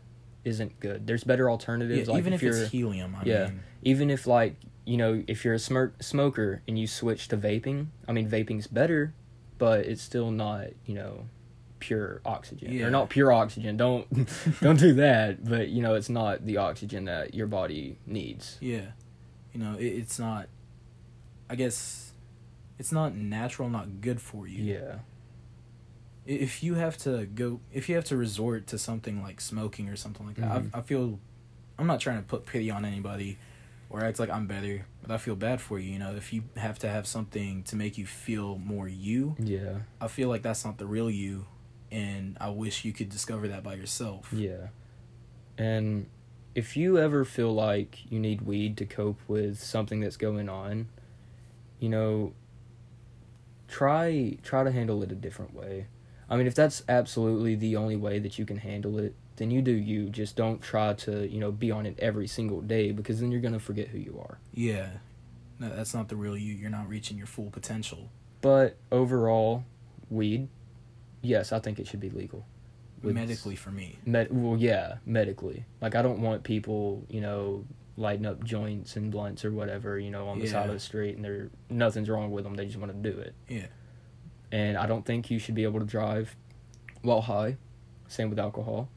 isn't 0.43 0.79
good. 0.79 1.07
There's 1.07 1.23
better 1.23 1.45
yeah, 1.45 1.49
alternatives. 1.51 2.07
like 2.09 2.19
even 2.19 2.33
if, 2.33 2.41
you're, 2.43 2.55
it's 2.55 2.71
helium, 2.71 3.15
I 3.15 3.25
Yeah. 3.25 3.45
mean, 3.45 3.59
even 3.83 4.09
if 4.11 4.27
like 4.27 4.55
you 4.85 4.97
know 4.97 5.23
if 5.25 5.43
you're 5.43 5.55
a 5.55 5.57
smer- 5.57 5.93
smoker 5.99 6.61
and 6.67 6.77
you 6.77 6.85
switch 6.85 7.27
to 7.29 7.35
vaping 7.35 7.87
i 8.07 8.11
mean 8.11 8.29
vaping's 8.29 8.67
better 8.67 9.15
but 9.57 9.79
it's 9.79 9.99
still 10.03 10.29
not 10.29 10.67
you 10.85 10.93
know 10.93 11.25
pure 11.79 12.21
oxygen 12.23 12.71
Yeah. 12.71 12.85
or 12.85 12.91
not 12.91 13.09
pure 13.09 13.31
oxygen 13.31 13.77
don't 13.77 14.05
don't 14.61 14.77
do 14.79 14.93
that 14.93 15.43
but 15.43 15.69
you 15.69 15.81
know 15.81 15.95
it's 15.95 16.07
not 16.09 16.45
the 16.45 16.57
oxygen 16.57 17.05
that 17.05 17.33
your 17.33 17.47
body 17.47 17.97
needs 18.05 18.59
Yeah, 18.61 18.91
you 19.55 19.63
know, 19.63 19.75
it, 19.77 19.85
it's 19.85 20.19
not. 20.19 20.47
I 21.49 21.55
guess 21.55 22.11
it's 22.77 22.91
not 22.91 23.15
natural, 23.15 23.69
not 23.69 24.01
good 24.01 24.19
for 24.19 24.47
you. 24.47 24.63
yeah 24.63 24.95
If 26.25 26.63
you 26.63 26.73
have 26.75 26.97
to 26.99 27.25
go, 27.27 27.59
if 27.71 27.87
you 27.87 27.95
have 27.95 28.05
to 28.05 28.17
resort 28.17 28.67
to 28.67 28.77
something 28.77 29.21
like 29.23 29.39
smoking 29.39 29.89
or 29.89 29.95
something 29.95 30.25
like 30.25 30.35
that, 30.37 30.49
Mhm. 30.63 30.69
I, 30.73 30.79
I 30.79 30.81
feel. 30.81 31.19
I'm 31.77 31.87
not 31.87 31.99
trying 31.99 32.17
to 32.17 32.23
put 32.23 32.45
pity 32.45 32.71
on 32.71 32.85
anybody, 32.85 33.37
or 33.89 34.03
act 34.03 34.17
like 34.17 34.29
I'm 34.29 34.47
better, 34.47 34.85
but 35.01 35.11
I 35.11 35.17
feel 35.17 35.35
bad 35.35 35.59
for 35.61 35.77
you. 35.77 35.91
You 35.91 35.99
know, 35.99 36.15
if 36.15 36.31
you 36.33 36.43
have 36.55 36.79
to 36.79 36.87
have 36.89 37.05
something 37.05 37.63
to 37.63 37.75
make 37.75 37.97
you 37.97 38.05
feel 38.05 38.57
more 38.57 38.87
you, 38.87 39.35
yeah 39.39 39.79
I 40.01 40.07
feel 40.07 40.29
like 40.29 40.41
that's 40.41 40.63
not 40.65 40.77
the 40.77 40.85
real 40.87 41.09
you, 41.11 41.45
and 41.91 42.37
I 42.41 42.49
wish 42.49 42.85
you 42.85 42.93
could 42.93 43.09
discover 43.09 43.47
that 43.49 43.61
by 43.63 43.75
yourself. 43.75 44.31
yeah 44.33 44.67
and 45.57 46.07
if 46.55 46.75
you 46.77 46.97
ever 46.97 47.23
feel 47.25 47.53
like 47.53 48.09
you 48.09 48.19
need 48.19 48.41
weed 48.41 48.77
to 48.77 48.85
cope 48.85 49.19
with 49.27 49.61
something 49.61 49.99
that's 49.99 50.17
going 50.17 50.49
on 50.49 50.87
you 51.79 51.89
know 51.89 52.33
try 53.67 54.37
try 54.43 54.63
to 54.63 54.71
handle 54.71 55.03
it 55.03 55.11
a 55.11 55.15
different 55.15 55.53
way. 55.53 55.87
I 56.29 56.37
mean 56.37 56.47
if 56.47 56.55
that's 56.55 56.83
absolutely 56.89 57.55
the 57.55 57.75
only 57.75 57.95
way 57.95 58.19
that 58.19 58.39
you 58.39 58.45
can 58.45 58.57
handle 58.57 58.97
it 58.99 59.13
then 59.37 59.51
you 59.51 59.61
do 59.61 59.71
you. 59.71 60.09
Just 60.09 60.37
don't 60.37 60.61
try 60.61 60.93
to 60.93 61.27
you 61.27 61.39
know 61.39 61.51
be 61.51 61.69
on 61.71 61.85
it 61.85 61.99
every 61.99 62.27
single 62.27 62.61
day 62.61 62.91
because 62.91 63.19
then 63.19 63.31
you're 63.31 63.41
going 63.41 63.53
to 63.53 63.59
forget 63.59 63.89
who 63.89 63.97
you 63.97 64.17
are. 64.17 64.39
Yeah, 64.53 64.89
no, 65.59 65.75
that's 65.75 65.93
not 65.93 66.07
the 66.07 66.15
real 66.15 66.37
you. 66.37 66.53
You're 66.53 66.69
not 66.69 66.87
reaching 66.87 67.17
your 67.17 67.27
full 67.27 67.49
potential. 67.51 68.09
but 68.41 68.77
overall 68.91 69.65
weed 70.09 70.47
yes 71.23 71.51
i 71.51 71.59
think 71.59 71.79
it 71.79 71.87
should 71.87 71.99
be 71.99 72.11
legal 72.11 72.45
With- 73.05 73.15
medically 73.15 73.55
for 73.55 73.71
me. 73.71 73.97
Med- 74.05 74.27
well, 74.31 74.57
yeah, 74.57 74.95
medically. 75.05 75.65
Like, 75.81 75.95
I 75.95 76.01
don't 76.01 76.21
want 76.21 76.43
people, 76.43 77.05
you 77.09 77.21
know, 77.21 77.65
lighting 77.97 78.25
up 78.25 78.43
joints 78.43 78.97
and 78.97 79.09
blunts 79.11 79.45
or 79.45 79.51
whatever, 79.51 79.97
you 79.97 80.11
know, 80.11 80.27
on 80.27 80.39
the 80.39 80.47
side 80.47 80.67
of 80.67 80.73
the 80.73 80.79
street, 80.79 81.15
and 81.15 81.23
they're 81.23 81.49
nothing's 81.69 82.09
wrong 82.09 82.31
with 82.31 82.43
them. 82.43 82.55
They 82.55 82.65
just 82.65 82.77
want 82.77 82.91
to 82.91 83.11
do 83.11 83.17
it. 83.17 83.33
Yeah. 83.47 83.67
And 84.51 84.77
I 84.77 84.85
don't 84.85 85.05
think 85.05 85.31
you 85.31 85.39
should 85.39 85.55
be 85.55 85.63
able 85.63 85.79
to 85.79 85.85
drive 85.85 86.35
while 87.01 87.21
high. 87.21 87.57
Same 88.07 88.29
with 88.29 88.39
alcohol. 88.39 88.89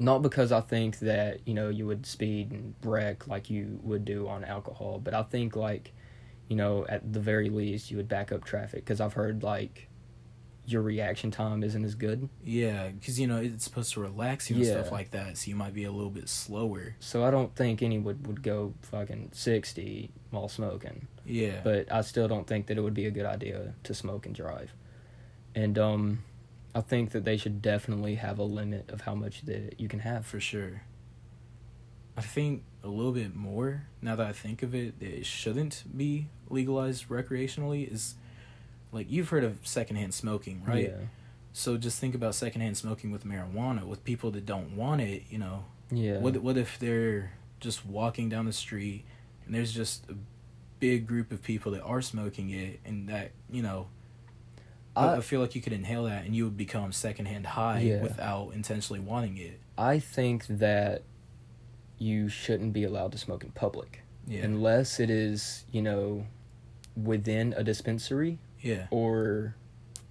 Not 0.00 0.22
because 0.22 0.52
I 0.52 0.60
think 0.60 1.00
that 1.00 1.40
you 1.46 1.54
know 1.54 1.68
you 1.70 1.86
would 1.86 2.06
speed 2.06 2.52
and 2.52 2.74
wreck 2.84 3.26
like 3.26 3.50
you 3.50 3.80
would 3.82 4.04
do 4.04 4.28
on 4.28 4.44
alcohol, 4.44 5.00
but 5.02 5.14
I 5.14 5.22
think 5.22 5.56
like, 5.56 5.92
you 6.48 6.56
know, 6.56 6.86
at 6.88 7.12
the 7.12 7.20
very 7.20 7.48
least 7.48 7.90
you 7.90 7.96
would 7.96 8.08
back 8.08 8.30
up 8.32 8.44
traffic 8.44 8.84
because 8.84 9.00
I've 9.00 9.14
heard 9.14 9.42
like 9.42 9.88
your 10.70 10.82
reaction 10.82 11.30
time 11.30 11.62
isn't 11.64 11.84
as 11.84 11.94
good. 11.94 12.28
Yeah, 12.44 12.88
because 12.88 13.18
you 13.18 13.26
know 13.26 13.38
it's 13.38 13.64
supposed 13.64 13.92
to 13.94 14.00
relax 14.00 14.50
you 14.50 14.56
and 14.56 14.64
Yeah. 14.64 14.72
stuff 14.72 14.92
like 14.92 15.10
that, 15.12 15.36
so 15.38 15.48
you 15.48 15.56
might 15.56 15.72
be 15.74 15.84
a 15.84 15.90
little 15.92 16.10
bit 16.10 16.28
slower. 16.28 16.94
So 17.00 17.24
I 17.24 17.30
don't 17.30 17.54
think 17.54 17.82
anyone 17.82 18.22
would 18.24 18.42
go 18.42 18.74
fucking 18.82 19.30
sixty 19.32 20.10
while 20.30 20.48
smoking. 20.48 21.06
Yeah, 21.24 21.60
But 21.64 21.90
I 21.92 22.00
still 22.02 22.28
don't 22.28 22.46
think 22.46 22.66
that 22.66 22.76
it 22.78 22.80
would 22.82 22.94
be 22.94 23.06
a 23.06 23.10
good 23.10 23.26
idea 23.26 23.74
to 23.84 23.94
smoke 23.94 24.26
and 24.26 24.34
drive. 24.34 24.72
And 25.54 25.78
um 25.78 26.24
I 26.74 26.80
think 26.82 27.10
that 27.12 27.24
they 27.24 27.36
should 27.36 27.60
definitely 27.62 28.16
have 28.16 28.38
a 28.38 28.44
limit 28.44 28.90
of 28.90 29.00
how 29.02 29.14
much 29.14 29.42
that 29.46 29.80
you 29.80 29.88
can 29.88 30.00
have. 30.00 30.26
for 30.26 30.38
sure. 30.38 30.82
I 32.16 32.20
think 32.20 32.62
a 32.84 32.88
little 32.88 33.12
bit 33.12 33.34
more 33.34 33.84
now 34.02 34.16
that 34.16 34.26
I 34.26 34.32
think 34.32 34.62
of 34.62 34.74
it, 34.74 34.94
it 35.00 35.24
shouldn't 35.24 35.84
be 35.96 36.28
legalized 36.50 37.08
recreationally. 37.08 37.90
Is 37.92 38.14
like 38.92 39.10
you've 39.10 39.28
heard 39.28 39.44
of 39.44 39.58
secondhand 39.66 40.14
smoking, 40.14 40.62
right? 40.66 40.88
Yeah. 40.90 40.96
So 41.52 41.76
just 41.76 41.98
think 42.00 42.14
about 42.14 42.34
secondhand 42.34 42.76
smoking 42.76 43.10
with 43.10 43.24
marijuana 43.24 43.84
with 43.84 44.04
people 44.04 44.30
that 44.32 44.46
don't 44.46 44.76
want 44.76 45.00
it. 45.00 45.24
You 45.30 45.38
know, 45.38 45.64
Yeah. 45.90 46.18
What 46.18 46.36
what 46.38 46.56
if 46.56 46.78
they're 46.78 47.32
just 47.60 47.84
walking 47.84 48.28
down 48.28 48.46
the 48.46 48.52
street 48.52 49.04
and 49.44 49.54
there's 49.54 49.72
just 49.72 50.08
a 50.08 50.14
big 50.78 51.06
group 51.08 51.32
of 51.32 51.42
people 51.42 51.72
that 51.72 51.82
are 51.82 52.00
smoking 52.00 52.50
it 52.50 52.78
and 52.84 53.08
that 53.08 53.32
you 53.50 53.62
know 53.62 53.88
I, 54.94 55.16
I 55.16 55.20
feel 55.20 55.40
like 55.40 55.54
you 55.56 55.60
could 55.60 55.72
inhale 55.72 56.04
that 56.04 56.24
and 56.24 56.34
you 56.36 56.44
would 56.44 56.56
become 56.56 56.92
secondhand 56.92 57.46
high 57.46 57.80
Yeah. 57.80 58.02
without 58.02 58.50
intentionally 58.54 59.00
wanting 59.00 59.36
it. 59.38 59.58
I 59.76 59.98
think 59.98 60.46
that 60.48 61.02
you 61.98 62.28
shouldn't 62.28 62.72
be 62.72 62.84
allowed 62.84 63.12
to 63.12 63.18
smoke 63.18 63.42
in 63.44 63.50
public 63.52 64.02
Yeah. 64.26 64.42
unless 64.44 65.00
it 65.00 65.10
is, 65.10 65.64
you 65.72 65.82
know, 65.82 66.26
within 66.96 67.54
a 67.56 67.62
dispensary 67.64 68.38
yeah. 68.60 68.86
or 68.90 69.54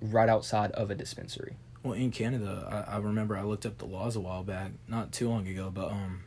right 0.02 0.30
outside 0.30 0.72
of 0.72 0.90
a 0.92 0.96
dispensary. 0.96 1.56
Well, 1.84 1.94
in 1.94 2.12
Canada, 2.12 2.86
I, 2.90 2.96
I 2.96 2.98
remember 2.98 3.38
I 3.38 3.44
looked 3.44 3.66
up 3.66 3.78
the 3.78 3.86
laws 3.86 4.16
a 4.16 4.20
while 4.20 4.44
back, 4.44 4.72
not 4.88 5.12
too 5.12 5.30
long 5.30 5.48
ago, 5.48 5.72
but 5.74 5.92
um, 5.92 6.24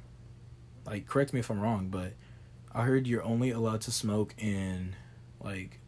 like 0.87 1.07
correct 1.07 1.33
me 1.33 1.41
if 1.41 1.51
I'm 1.51 1.61
wrong, 1.61 1.89
but 1.89 2.13
I 2.73 2.85
heard 2.85 3.07
you're 3.07 3.23
only 3.25 3.51
allowed 3.51 3.81
to 3.83 3.91
smoke 3.91 4.35
in, 4.39 4.95
like, 5.41 5.81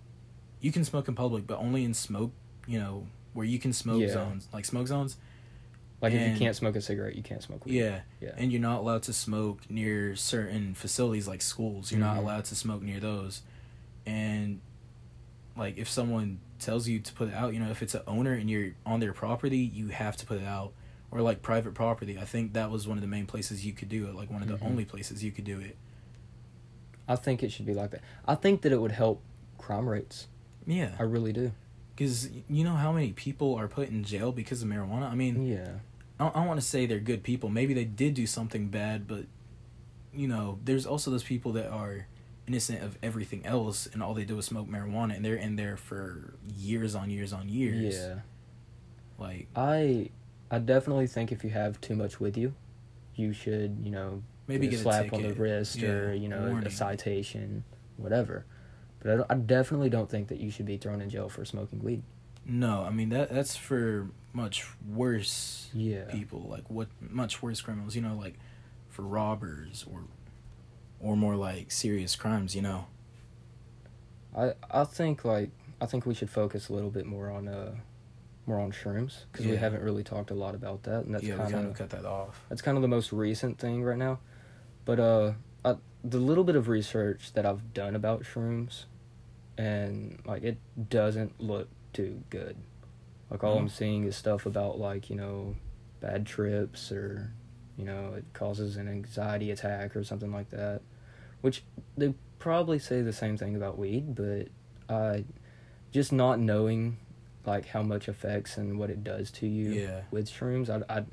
you 0.61 0.73
can 0.73 0.85
smoke 0.85 1.07
in 1.09 1.15
public, 1.15 1.47
but 1.47 1.59
only 1.59 1.85
in 1.85 1.95
smoke, 1.95 2.33
you 2.67 2.79
know, 2.79 3.07
where 3.35 3.47
you 3.47 3.59
can 3.59 3.73
smoke 3.73 4.01
Yeah. 4.01 4.09
zones, 4.13 4.49
like 4.53 4.65
smoke 4.65 4.87
zones. 4.89 5.17
Like 6.01 6.13
if 6.15 6.33
you 6.33 6.37
can't 6.37 6.57
smoke 6.57 6.75
a 6.75 6.81
cigarette, 6.81 7.15
you 7.15 7.23
can't 7.23 7.41
smoke 7.43 7.65
weed. 7.65 7.75
Yeah. 7.75 8.01
Yeah. 8.21 8.33
And 8.37 8.51
you're 8.51 8.61
not 8.61 8.81
allowed 8.81 9.05
to 9.05 9.13
smoke 9.13 9.61
near 9.71 10.17
certain 10.17 10.75
facilities 10.75 11.29
like 11.29 11.41
schools. 11.41 11.93
You're 11.93 12.01
not 12.01 12.17
Mhm. 12.17 12.23
allowed 12.23 12.45
to 12.47 12.57
smoke 12.57 12.83
near 12.83 12.99
those. 12.99 13.43
And 14.05 14.61
like 15.57 15.77
if 15.79 15.89
someone 15.89 16.41
tells 16.59 16.89
you 16.89 17.01
to 17.01 17.13
put 17.13 17.29
it 17.29 17.35
out, 17.35 17.53
you 17.55 17.61
know, 17.61 17.71
if 17.71 17.83
it's 17.83 17.95
an 17.95 18.03
owner 18.07 18.33
and 18.33 18.49
you're 18.51 18.71
on 18.87 19.01
their 19.01 19.13
property, 19.13 19.59
you 19.59 19.89
have 19.89 20.17
to 20.19 20.27
put 20.27 20.39
it 20.41 20.47
out. 20.47 20.73
Or 21.11 21.21
like 21.21 21.43
private 21.43 21.75
property. 21.75 22.19
I 22.19 22.25
think 22.25 22.55
that 22.55 22.71
was 22.71 22.89
one 22.89 22.97
of 22.97 23.03
the 23.03 23.07
main 23.09 23.27
places 23.27 23.67
you 23.67 23.75
could 23.75 23.91
do 23.91 24.07
it, 24.07 24.15
like 24.15 24.31
one 24.31 24.41
of 24.41 24.49
the 24.49 24.57
Mhm. 24.57 24.65
only 24.65 24.85
places 24.87 25.23
you 25.23 25.31
could 25.31 25.45
do 25.45 25.61
it. 25.61 25.77
I 27.07 27.17
think 27.17 27.43
it 27.43 27.53
should 27.53 27.67
be 27.67 27.75
like 27.75 27.91
that. 27.91 28.01
I 28.27 28.35
think 28.35 28.63
that 28.63 28.73
it 28.73 28.81
would 28.81 28.93
help 28.93 29.23
crime 29.59 29.89
rates. 29.89 30.29
Yeah. 30.67 30.95
I 30.99 31.03
really 31.03 31.33
do. 31.33 31.53
Because 31.95 32.31
you 32.49 32.65
know 32.65 32.75
how 32.77 32.93
many 32.93 33.13
people 33.13 33.55
are 33.57 33.69
put 33.69 33.91
in 33.91 34.05
jail 34.05 34.33
because 34.33 34.63
of 34.63 34.69
marijuana? 34.69 35.11
I 35.11 35.15
mean, 35.15 35.45
Yeah. 35.45 35.81
I 36.19 36.29
I 36.29 36.47
want 36.47 36.59
to 36.61 36.67
say 36.67 36.87
they're 36.87 36.99
good 37.01 37.23
people. 37.23 37.51
Maybe 37.51 37.75
they 37.75 37.85
did 37.85 38.15
do 38.15 38.27
something 38.27 38.69
bad, 38.69 39.07
but 39.07 39.27
you 40.15 40.29
know, 40.29 40.59
there's 40.65 40.87
also 40.87 41.11
those 41.11 41.25
people 41.25 41.53
that 41.53 41.69
are 41.71 42.07
innocent 42.47 42.83
of 42.83 42.99
everything 43.03 43.45
else, 43.47 43.87
and 43.93 44.03
all 44.03 44.15
they 44.15 44.25
do 44.25 44.39
is 44.39 44.47
smoke 44.47 44.69
marijuana, 44.69 45.17
and 45.17 45.25
they're 45.25 45.37
in 45.37 45.57
there 45.57 45.77
for 45.77 46.35
years 46.57 46.95
on 46.95 47.11
years 47.11 47.33
on 47.33 47.49
years. 47.49 47.95
Yeah. 47.97 48.15
Like 49.19 49.47
I 49.55 50.11
I 50.51 50.59
definitely 50.59 51.07
think 51.07 51.33
if 51.33 51.45
you 51.45 51.51
have 51.51 51.81
too 51.81 51.95
much 51.95 52.21
with 52.21 52.37
you, 52.37 52.55
you 53.15 53.33
should, 53.33 53.79
you 53.83 53.91
know, 53.91 54.23
maybe 54.47 54.67
get 54.67 54.73
get 54.73 54.81
a 54.81 54.83
slap 54.83 55.13
a 55.13 55.17
on 55.17 55.23
the 55.23 55.35
wrist 55.35 55.83
or, 55.83 56.15
you 56.15 56.29
know, 56.29 56.41
warning. 56.49 56.67
a 56.67 56.71
citation, 56.71 57.65
whatever. 57.97 58.45
But 59.01 59.27
I, 59.31 59.35
I 59.35 59.37
definitely 59.37 59.91
don't 59.91 60.11
think 60.11 60.29
that 60.29 60.39
you 60.39 60.51
should 60.51 60.67
be 60.67 60.77
thrown 60.77 61.01
in 61.01 61.11
jail 61.11 61.29
for 61.29 61.45
smoking 61.45 61.83
weed. 61.83 62.03
No, 62.45 62.83
I 62.83 62.91
mean 62.91 63.11
that 63.11 63.31
that's 63.31 63.57
for 63.57 64.09
much 64.33 64.67
worse 64.89 65.71
Yeah. 65.73 66.05
people. 66.11 66.41
Like 66.49 66.69
what 66.69 66.89
much 67.01 67.43
worse 67.43 67.61
criminals. 67.61 67.95
You 67.95 68.03
know, 68.03 68.17
like 68.17 68.35
for 68.89 69.03
robbers 69.03 69.85
or 69.91 70.05
or 71.03 71.17
more 71.17 71.37
like 71.37 71.71
serious 71.71 72.17
crimes. 72.17 72.55
You 72.57 72.63
know. 72.63 72.87
I 74.37 74.55
I 74.71 74.85
think 74.85 75.25
like 75.25 75.51
I 75.81 75.87
think 75.87 76.07
we 76.07 76.15
should 76.15 76.31
focus 76.31 76.69
a 76.69 76.73
little 76.73 76.91
bit 76.91 77.07
more 77.07 77.31
on 77.31 77.49
uh 77.49 77.75
more 78.47 78.59
on 78.61 78.73
shrooms 78.73 79.25
because 79.31 79.47
we 79.47 79.57
haven't 79.57 79.83
really 79.83 80.03
talked 80.03 80.31
a 80.31 80.35
lot 80.35 80.55
about 80.55 80.83
that 80.85 81.05
and 81.05 81.15
that's 81.15 81.25
yeah, 81.25 81.37
kind 81.37 81.55
of 81.55 81.75
cut 81.77 81.91
that 81.91 82.05
off. 82.05 82.41
that's 82.49 82.61
kind 82.63 82.77
of 82.77 82.83
the 82.83 82.89
most 82.89 83.13
recent 83.13 83.59
thing 83.59 83.83
right 83.85 83.99
now. 83.99 84.19
But 84.85 84.99
uh, 84.99 85.33
I, 85.65 85.77
the 86.03 86.19
little 86.19 86.43
bit 86.43 86.57
of 86.57 86.67
research 86.69 87.35
that 87.35 87.47
I've 87.47 87.73
done 87.73 87.95
about 87.95 88.25
shrooms, 88.25 88.87
and 89.57 90.19
like 90.25 90.43
it 90.43 90.59
doesn't 90.91 91.41
look 91.41 91.69
too 91.93 92.25
good. 92.31 92.57
Like 93.31 93.45
all 93.45 93.59
I'm 93.59 93.69
Mhm. 93.69 93.71
seeing 93.71 94.05
is 94.05 94.17
stuff 94.17 94.45
about 94.45 94.81
like 94.81 95.09
you 95.09 95.15
know 95.15 95.55
bad 96.01 96.27
trips 96.27 96.91
or 96.91 97.33
you 97.77 97.85
know 97.85 98.15
it 98.17 98.25
causes 98.33 98.77
an 98.77 98.89
anxiety 98.89 99.51
attack 99.51 99.97
or 99.97 100.05
something 100.05 100.33
like 100.33 100.51
that, 100.51 100.81
which 101.41 101.63
they 101.97 102.15
probably 102.39 102.79
say 102.79 103.03
the 103.03 103.13
same 103.13 103.37
thing 103.37 103.55
about 103.57 103.79
weed, 103.79 104.15
but 104.15 104.49
I 104.89 105.25
just 105.91 106.13
not 106.13 106.39
knowing 106.39 106.99
like 107.47 107.67
how 107.67 107.83
much 107.83 108.09
affects 108.09 108.57
and 108.57 108.79
what 108.79 108.89
it 108.91 109.03
does 109.03 109.31
to 109.33 109.47
you 109.47 109.71
Yeah. 109.73 110.03
with 110.11 110.29
shrooms, 110.31 110.69
I 110.71 110.99
I 110.99 111.05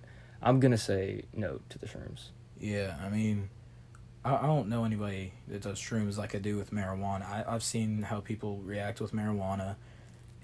I'm 0.42 0.60
gonna 0.60 0.78
say 0.78 1.24
no 1.34 1.60
to 1.70 1.78
the 1.78 1.86
shrooms. 1.88 2.30
Yeah, 2.60 2.98
I 3.02 3.10
mean, 3.10 3.50
I, 4.24 4.36
I 4.36 4.42
don't 4.48 4.70
know 4.70 4.84
anybody 4.86 5.34
that 5.48 5.62
does 5.62 5.80
shrooms 5.80 6.18
like 6.18 6.36
I 6.36 6.40
do 6.40 6.58
with 6.58 6.72
marijuana. 6.72 7.24
I, 7.30 7.44
I've 7.48 7.64
seen 7.64 8.02
how 8.04 8.20
people 8.20 8.58
react 8.60 9.00
with 9.02 9.12
marijuana, 9.14 9.76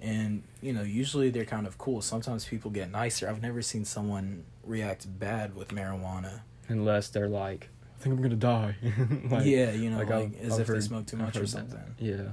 and 0.01 0.43
you 0.61 0.73
know, 0.73 0.81
usually 0.83 1.29
they're 1.29 1.45
kind 1.45 1.65
of 1.67 1.77
cool. 1.77 2.01
Sometimes 2.01 2.45
people 2.45 2.71
get 2.71 2.91
nicer. 2.91 3.27
I've 3.29 3.41
never 3.41 3.61
seen 3.61 3.85
someone 3.85 4.43
react 4.63 5.07
bad 5.19 5.55
with 5.55 5.69
marijuana. 5.69 6.41
unless 6.67 7.09
they're 7.09 7.29
like, 7.29 7.69
I 7.99 8.03
think 8.03 8.15
I'm 8.15 8.21
gonna 8.21 8.35
die. 8.35 8.75
like, 9.29 9.45
yeah, 9.45 9.71
you 9.71 9.89
know, 9.89 9.97
like, 9.99 10.11
I've- 10.11 10.37
as 10.41 10.53
I've 10.55 10.61
if 10.61 10.67
they 10.67 10.81
smoke 10.81 11.05
too 11.07 11.17
much 11.17 11.35
or 11.35 11.39
heard 11.39 11.47
that. 11.47 11.51
something. 11.51 11.95
Yeah, 11.99 12.29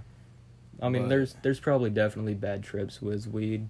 I 0.81 0.89
mean, 0.89 1.03
But- 1.03 1.09
there's 1.11 1.37
there's 1.43 1.61
probably 1.61 1.91
definitely 1.91 2.35
bad 2.35 2.63
trips 2.63 3.01
with 3.03 3.27
weed, 3.27 3.69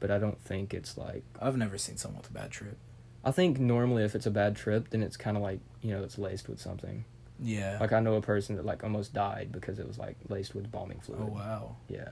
but 0.00 0.10
I 0.10 0.18
don't 0.18 0.40
think 0.40 0.72
it's 0.74 0.96
like. 0.96 1.24
I've 1.40 1.56
never 1.56 1.78
seen 1.78 1.96
someone 1.96 2.20
with 2.22 2.30
a 2.30 2.34
bad 2.34 2.50
trip. 2.50 2.76
I 3.24 3.30
think 3.32 3.58
normally 3.58 4.04
if 4.04 4.14
it's 4.14 4.26
a 4.26 4.30
bad 4.30 4.54
trip, 4.56 4.90
then 4.90 5.02
it's 5.02 5.16
kind 5.16 5.36
of 5.36 5.42
like 5.42 5.60
you 5.82 5.90
know 5.90 6.02
it's 6.04 6.18
laced 6.18 6.48
with 6.48 6.60
something. 6.60 7.04
Yeah. 7.40 7.78
Like 7.80 7.92
I 7.92 8.00
know 8.00 8.14
a 8.14 8.22
person 8.22 8.56
that 8.56 8.64
like 8.64 8.82
almost 8.84 9.12
died 9.12 9.50
because 9.52 9.78
it 9.78 9.86
was 9.86 9.98
like 9.98 10.16
laced 10.28 10.54
with 10.54 10.70
bombing 10.70 11.00
fluid. 11.00 11.22
oh 11.24 11.32
wow. 11.34 11.76
Yeah. 11.88 12.10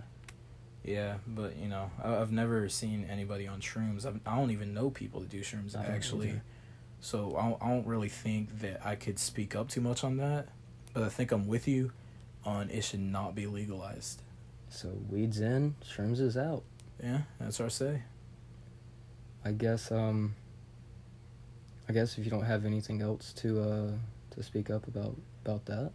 Yeah, 0.86 1.16
but 1.26 1.56
you 1.56 1.68
know, 1.68 1.90
I, 2.02 2.16
I've 2.16 2.30
never 2.32 2.68
seen 2.68 3.06
anybody 3.10 3.46
on 3.46 3.60
shrooms. 3.60 4.06
I've, 4.06 4.20
I 4.24 4.36
don't 4.36 4.52
even 4.52 4.72
know 4.72 4.88
people 4.88 5.20
that 5.20 5.28
do 5.28 5.40
shrooms 5.40 5.76
I 5.76 5.84
actually. 5.84 6.40
So 7.00 7.36
I 7.36 7.48
don't, 7.48 7.62
I 7.62 7.68
don't 7.68 7.86
really 7.86 8.08
think 8.08 8.60
that 8.60 8.80
I 8.86 8.94
could 8.94 9.18
speak 9.18 9.54
up 9.54 9.68
too 9.68 9.80
much 9.80 10.04
on 10.04 10.16
that. 10.18 10.48
But 10.94 11.02
I 11.02 11.08
think 11.08 11.32
I'm 11.32 11.46
with 11.46 11.68
you 11.68 11.92
on 12.44 12.70
it 12.70 12.84
should 12.84 13.00
not 13.00 13.34
be 13.34 13.46
legalized. 13.46 14.22
So 14.70 14.92
weed's 15.10 15.40
in, 15.40 15.74
shrooms 15.84 16.20
is 16.20 16.36
out. 16.36 16.62
Yeah, 17.02 17.22
that's 17.38 17.60
our 17.60 17.68
say. 17.68 18.02
I 19.44 19.52
guess 19.52 19.90
um. 19.90 20.34
I 21.88 21.92
guess 21.92 22.18
if 22.18 22.24
you 22.24 22.30
don't 22.30 22.44
have 22.44 22.64
anything 22.64 23.00
else 23.00 23.32
to 23.34 23.60
uh 23.60 23.90
to 24.34 24.42
speak 24.42 24.70
up 24.70 24.86
about 24.88 25.16
about 25.44 25.66
that. 25.66 25.92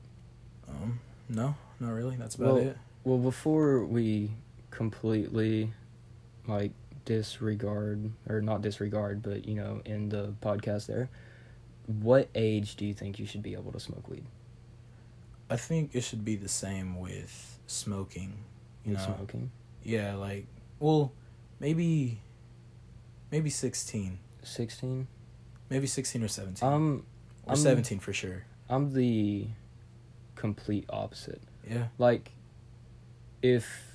Um, 0.69 0.99
no, 1.27 1.55
not 1.79 1.91
really. 1.91 2.15
That's 2.15 2.35
about 2.35 2.53
Well, 2.53 2.57
it. 2.57 2.77
Well, 3.03 3.17
before 3.17 3.83
we 3.85 4.31
completely 4.71 5.73
like 6.47 6.71
disregard 7.05 8.11
or 8.27 8.41
not 8.41 8.61
disregard, 8.61 9.21
but 9.21 9.45
you 9.45 9.55
know, 9.55 9.81
in 9.85 10.09
the 10.09 10.33
podcast 10.41 10.87
there, 10.87 11.09
what 11.85 12.29
age 12.35 12.75
do 12.75 12.85
you 12.85 12.93
think 12.93 13.19
you 13.19 13.25
should 13.25 13.43
be 13.43 13.53
able 13.53 13.71
to 13.71 13.79
smoke 13.79 14.07
weed? 14.09 14.23
I 15.49 15.57
think 15.57 15.91
it 15.93 16.01
should 16.01 16.23
be 16.23 16.35
the 16.35 16.47
same 16.49 16.99
with 16.99 17.59
smoking. 17.67 18.33
You 18.85 18.93
With 18.93 19.07
know, 19.07 19.15
smoking? 19.17 19.51
yeah, 19.83 20.15
like 20.15 20.47
well, 20.79 21.11
maybe, 21.59 22.19
maybe 23.31 23.49
sixteen, 23.49 24.17
16? 24.43 25.07
maybe 25.69 25.85
sixteen 25.87 26.23
or 26.23 26.27
seventeen, 26.27 26.67
Um 26.69 27.05
or 27.45 27.51
I'm- 27.51 27.57
seventeen 27.57 27.99
for 27.99 28.13
sure. 28.13 28.45
I'm 28.69 28.93
the 28.93 29.47
complete 30.35 30.85
opposite. 30.89 31.41
Yeah, 31.69 31.87
Like 31.97 32.31
if 33.41 33.90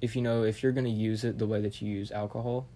if 0.00 0.16
you 0.16 0.22
know, 0.22 0.42
if 0.44 0.62
you're 0.62 0.72
going 0.72 0.84
to 0.86 0.90
use 0.90 1.24
it 1.24 1.38
the 1.38 1.46
way 1.46 1.60
that 1.60 1.80
you 1.82 1.88
use 1.90 2.10
alcohol, 2.12 2.66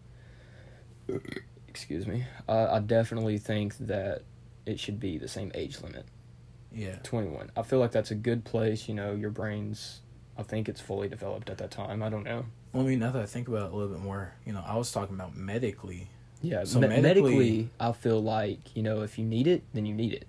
excuse 1.68 2.06
me, 2.06 2.24
uh, 2.48 2.68
I 2.72 2.78
definitely 2.80 3.38
think 3.38 3.76
that 3.78 4.22
it 4.66 4.78
should 4.80 4.98
be 5.00 5.18
the 5.18 5.28
same 5.28 5.50
age 5.54 5.80
limit. 5.82 6.06
yeah, 6.72 6.96
21. 7.02 7.50
I 7.56 7.62
feel 7.62 7.78
like 7.78 7.92
that's 7.92 8.10
a 8.10 8.14
good 8.14 8.44
place. 8.44 8.88
You 8.88 8.94
know, 8.94 9.12
your 9.14 9.30
brain's, 9.30 10.00
I 10.38 10.42
think 10.42 10.68
it's 10.68 10.80
fully 10.80 11.08
developed 11.08 11.50
at 11.50 11.58
that 11.58 11.70
time. 11.70 12.02
I 12.02 12.08
don't 12.08 12.24
know. 12.24 12.46
Well, 12.72 12.82
I 12.82 12.86
mean, 12.86 12.98
now 12.98 13.10
that 13.12 13.22
I 13.22 13.26
think 13.26 13.48
about 13.48 13.66
it 13.66 13.72
a 13.72 13.76
little 13.76 13.92
bit 13.94 14.02
more, 14.02 14.32
you 14.44 14.52
know, 14.52 14.64
I 14.66 14.76
was 14.76 14.90
talking 14.90 15.14
about 15.14 15.36
medically. 15.36 16.08
Yeah, 16.42 16.64
So 16.64 16.80
me- 16.80 16.88
medically- 16.88 17.02
medically, 17.22 17.70
I 17.80 17.92
feel 17.92 18.20
like, 18.22 18.74
you 18.76 18.82
know, 18.82 19.02
if 19.02 19.18
you 19.18 19.24
need 19.24 19.46
it, 19.46 19.62
then 19.72 19.86
you 19.86 19.94
need 19.94 20.12
it. 20.12 20.26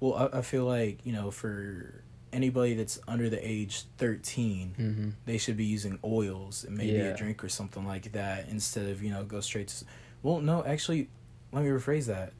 Well, 0.00 0.14
I, 0.32 0.38
I 0.38 0.42
feel 0.42 0.64
like 0.64 1.04
you 1.04 1.12
know, 1.12 1.30
for 1.32 2.04
anybody 2.32 2.74
that's 2.74 2.98
under 3.08 3.28
the 3.30 3.38
age 3.46 3.84
13 3.96 4.74
Mm-hmm. 4.78 5.08
they 5.24 5.38
should 5.38 5.56
be 5.56 5.64
using 5.64 5.98
oils 6.04 6.64
and 6.64 6.76
maybe 6.76 6.92
Yeah. 6.92 7.04
a 7.14 7.16
drink 7.16 7.42
or 7.42 7.48
something 7.48 7.86
like 7.86 8.12
that 8.12 8.48
instead 8.48 8.88
of 8.88 9.02
you 9.02 9.10
know 9.10 9.24
go 9.24 9.40
straight 9.40 9.68
to. 9.68 9.84
Well, 10.22 10.40
no, 10.40 10.64
actually, 10.64 11.08
let 11.52 11.62
me 11.64 11.70
rephrase 11.70 12.06
that, 12.06 12.32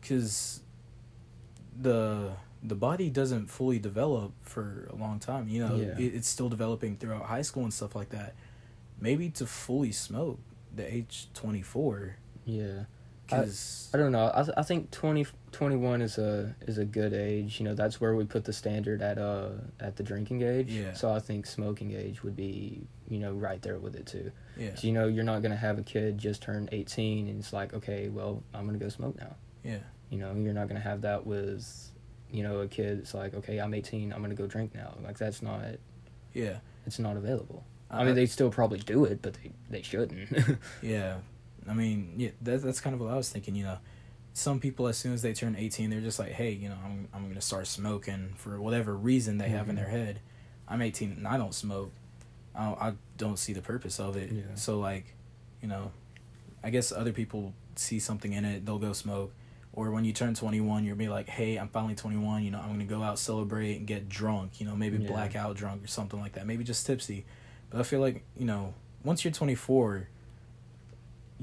because 0.00 0.60
the 1.80 2.32
the 2.62 2.74
body 2.74 3.10
doesn't 3.10 3.50
fully 3.50 3.78
develop 3.78 4.32
for 4.42 4.88
a 4.90 4.94
long 4.96 5.18
time. 5.18 5.48
You 5.48 5.66
know, 5.66 5.76
Yeah. 5.76 5.98
it, 5.98 6.14
it's 6.14 6.28
still 6.28 6.48
developing 6.48 6.96
throughout 6.96 7.24
high 7.24 7.42
school 7.42 7.64
and 7.64 7.72
stuff 7.74 7.94
like 7.94 8.10
that. 8.10 8.34
Maybe 9.00 9.28
to 9.30 9.46
fully 9.46 9.92
smoke 9.92 10.38
the 10.74 10.86
age 10.92 11.28
twenty 11.34 11.60
four, 11.62 12.16
Yeah. 12.44 12.84
because 13.26 13.90
I 13.92 13.98
don't 13.98 14.12
know. 14.12 14.26
I, 14.26 14.60
I 14.60 14.62
think 14.62 14.90
20, 14.92 15.26
21 15.54 16.02
is 16.02 16.18
a 16.18 16.54
is 16.62 16.78
a 16.78 16.84
good 16.84 17.12
age. 17.14 17.58
You 17.58 17.64
know, 17.66 17.74
that's 17.74 18.00
where 18.00 18.14
we 18.14 18.24
put 18.24 18.44
the 18.44 18.52
standard 18.52 19.00
at 19.02 19.18
uh 19.18 19.50
at 19.80 19.96
the 19.96 20.02
drinking 20.02 20.42
age. 20.42 20.70
Yeah. 20.70 20.92
So 20.92 21.12
I 21.12 21.18
think 21.20 21.46
smoking 21.46 21.92
age 21.94 22.22
would 22.22 22.36
be 22.36 22.86
you 23.08 23.18
know 23.18 23.32
right 23.32 23.60
there 23.62 23.78
with 23.78 23.96
it 23.96 24.06
too. 24.06 24.30
yeah, 24.56 24.74
So, 24.74 24.86
you 24.86 24.92
know, 24.92 25.06
you're 25.06 25.24
not 25.24 25.42
gonna 25.42 25.56
have 25.56 25.78
a 25.78 25.82
kid 25.82 26.18
just 26.18 26.42
turn 26.42 26.68
eighteen 26.72 27.28
and 27.28 27.38
it's 27.40 27.52
like, 27.52 27.74
okay, 27.74 28.08
well, 28.08 28.42
I'm 28.52 28.66
gonna 28.66 28.78
go 28.78 28.88
smoke 28.88 29.16
now. 29.18 29.36
yeah, 29.62 29.78
You 30.10 30.18
know, 30.18 30.34
you're 30.34 30.54
not 30.54 30.68
gonna 30.68 30.80
have 30.80 31.00
that 31.02 31.26
with, 31.26 31.90
you 32.30 32.42
know, 32.42 32.60
a 32.60 32.68
kid. 32.68 32.98
It's 32.98 33.14
like, 33.14 33.34
okay, 33.34 33.58
I'm 33.58 33.72
18. 33.74 34.12
I'm 34.12 34.20
gonna 34.22 34.34
go 34.34 34.46
drink 34.46 34.74
now. 34.74 34.94
Like 35.02 35.18
that's 35.18 35.40
not. 35.42 35.64
yeah. 36.32 36.58
It's 36.86 36.98
not 36.98 37.16
available. 37.16 37.64
I 37.90 38.02
Uh, 38.02 38.04
mean, 38.06 38.14
they 38.14 38.26
still 38.26 38.50
probably 38.50 38.78
do 38.80 39.04
it, 39.04 39.20
but 39.22 39.34
they 39.34 39.52
they 39.70 39.82
shouldn't. 39.82 40.28
Yeah, 40.82 41.18
I 41.68 41.72
mean, 41.74 42.14
yeah, 42.16 42.30
that, 42.42 42.62
that's 42.62 42.80
kind 42.80 42.92
of 42.94 43.00
what 43.00 43.10
I 43.10 43.16
was 43.16 43.30
thinking. 43.30 43.54
You 43.54 43.64
know, 43.64 43.78
some 44.34 44.60
people 44.60 44.88
as 44.88 44.98
soon 44.98 45.14
as 45.14 45.22
they 45.22 45.32
turn 45.32 45.56
eighteen, 45.56 45.88
they're 45.90 46.00
just 46.00 46.18
like, 46.18 46.32
hey, 46.32 46.50
you 46.50 46.68
know, 46.68 46.76
I'm 46.84 47.08
I'm 47.14 47.28
gonna 47.28 47.40
start 47.40 47.66
smoking 47.66 48.34
for 48.36 48.60
whatever 48.60 48.94
reason 48.94 49.38
they 49.38 49.48
have 49.48 49.68
in 49.70 49.76
their 49.76 49.86
mm-hmm. 49.86 49.96
head. 49.96 50.20
I'm 50.68 50.82
eighteen 50.82 51.12
and 51.12 51.26
I 51.26 51.38
don't 51.38 51.54
smoke. 51.54 51.92
I 52.54 52.64
don't, 52.64 52.80
I 52.80 52.92
don't 53.16 53.38
see 53.38 53.52
the 53.52 53.62
purpose 53.62 53.98
of 53.98 54.16
it. 54.16 54.30
Yeah. 54.30 54.42
So 54.54 54.78
like, 54.78 55.14
you 55.62 55.68
know, 55.68 55.90
I 56.62 56.70
guess 56.70 56.92
other 56.92 57.12
people 57.12 57.54
see 57.76 57.98
something 57.98 58.32
in 58.32 58.44
it, 58.44 58.66
they'll 58.66 58.78
go 58.78 58.92
smoke. 58.92 59.32
Or 59.72 59.90
when 59.90 60.04
you 60.04 60.12
turn 60.12 60.34
21, 60.34 60.84
you'll 60.84 60.96
be 60.96 61.08
like, 61.08 61.28
hey, 61.28 61.56
I'm 61.56 61.68
finally 61.68 61.96
21. 61.96 62.44
You 62.44 62.52
know, 62.52 62.60
I'm 62.60 62.68
going 62.68 62.78
to 62.78 62.84
go 62.84 63.02
out, 63.02 63.18
celebrate, 63.18 63.76
and 63.76 63.88
get 63.88 64.08
drunk. 64.08 64.60
You 64.60 64.66
know, 64.66 64.76
maybe 64.76 64.98
Yeah. 64.98 65.08
blackout 65.08 65.56
drunk 65.56 65.82
or 65.82 65.88
something 65.88 66.20
like 66.20 66.34
that. 66.34 66.46
Maybe 66.46 66.62
just 66.62 66.86
tipsy. 66.86 67.24
But 67.70 67.80
I 67.80 67.82
feel 67.82 67.98
like, 67.98 68.22
you 68.36 68.46
know, 68.46 68.74
once 69.02 69.24
you're 69.24 69.32
24, 69.32 70.08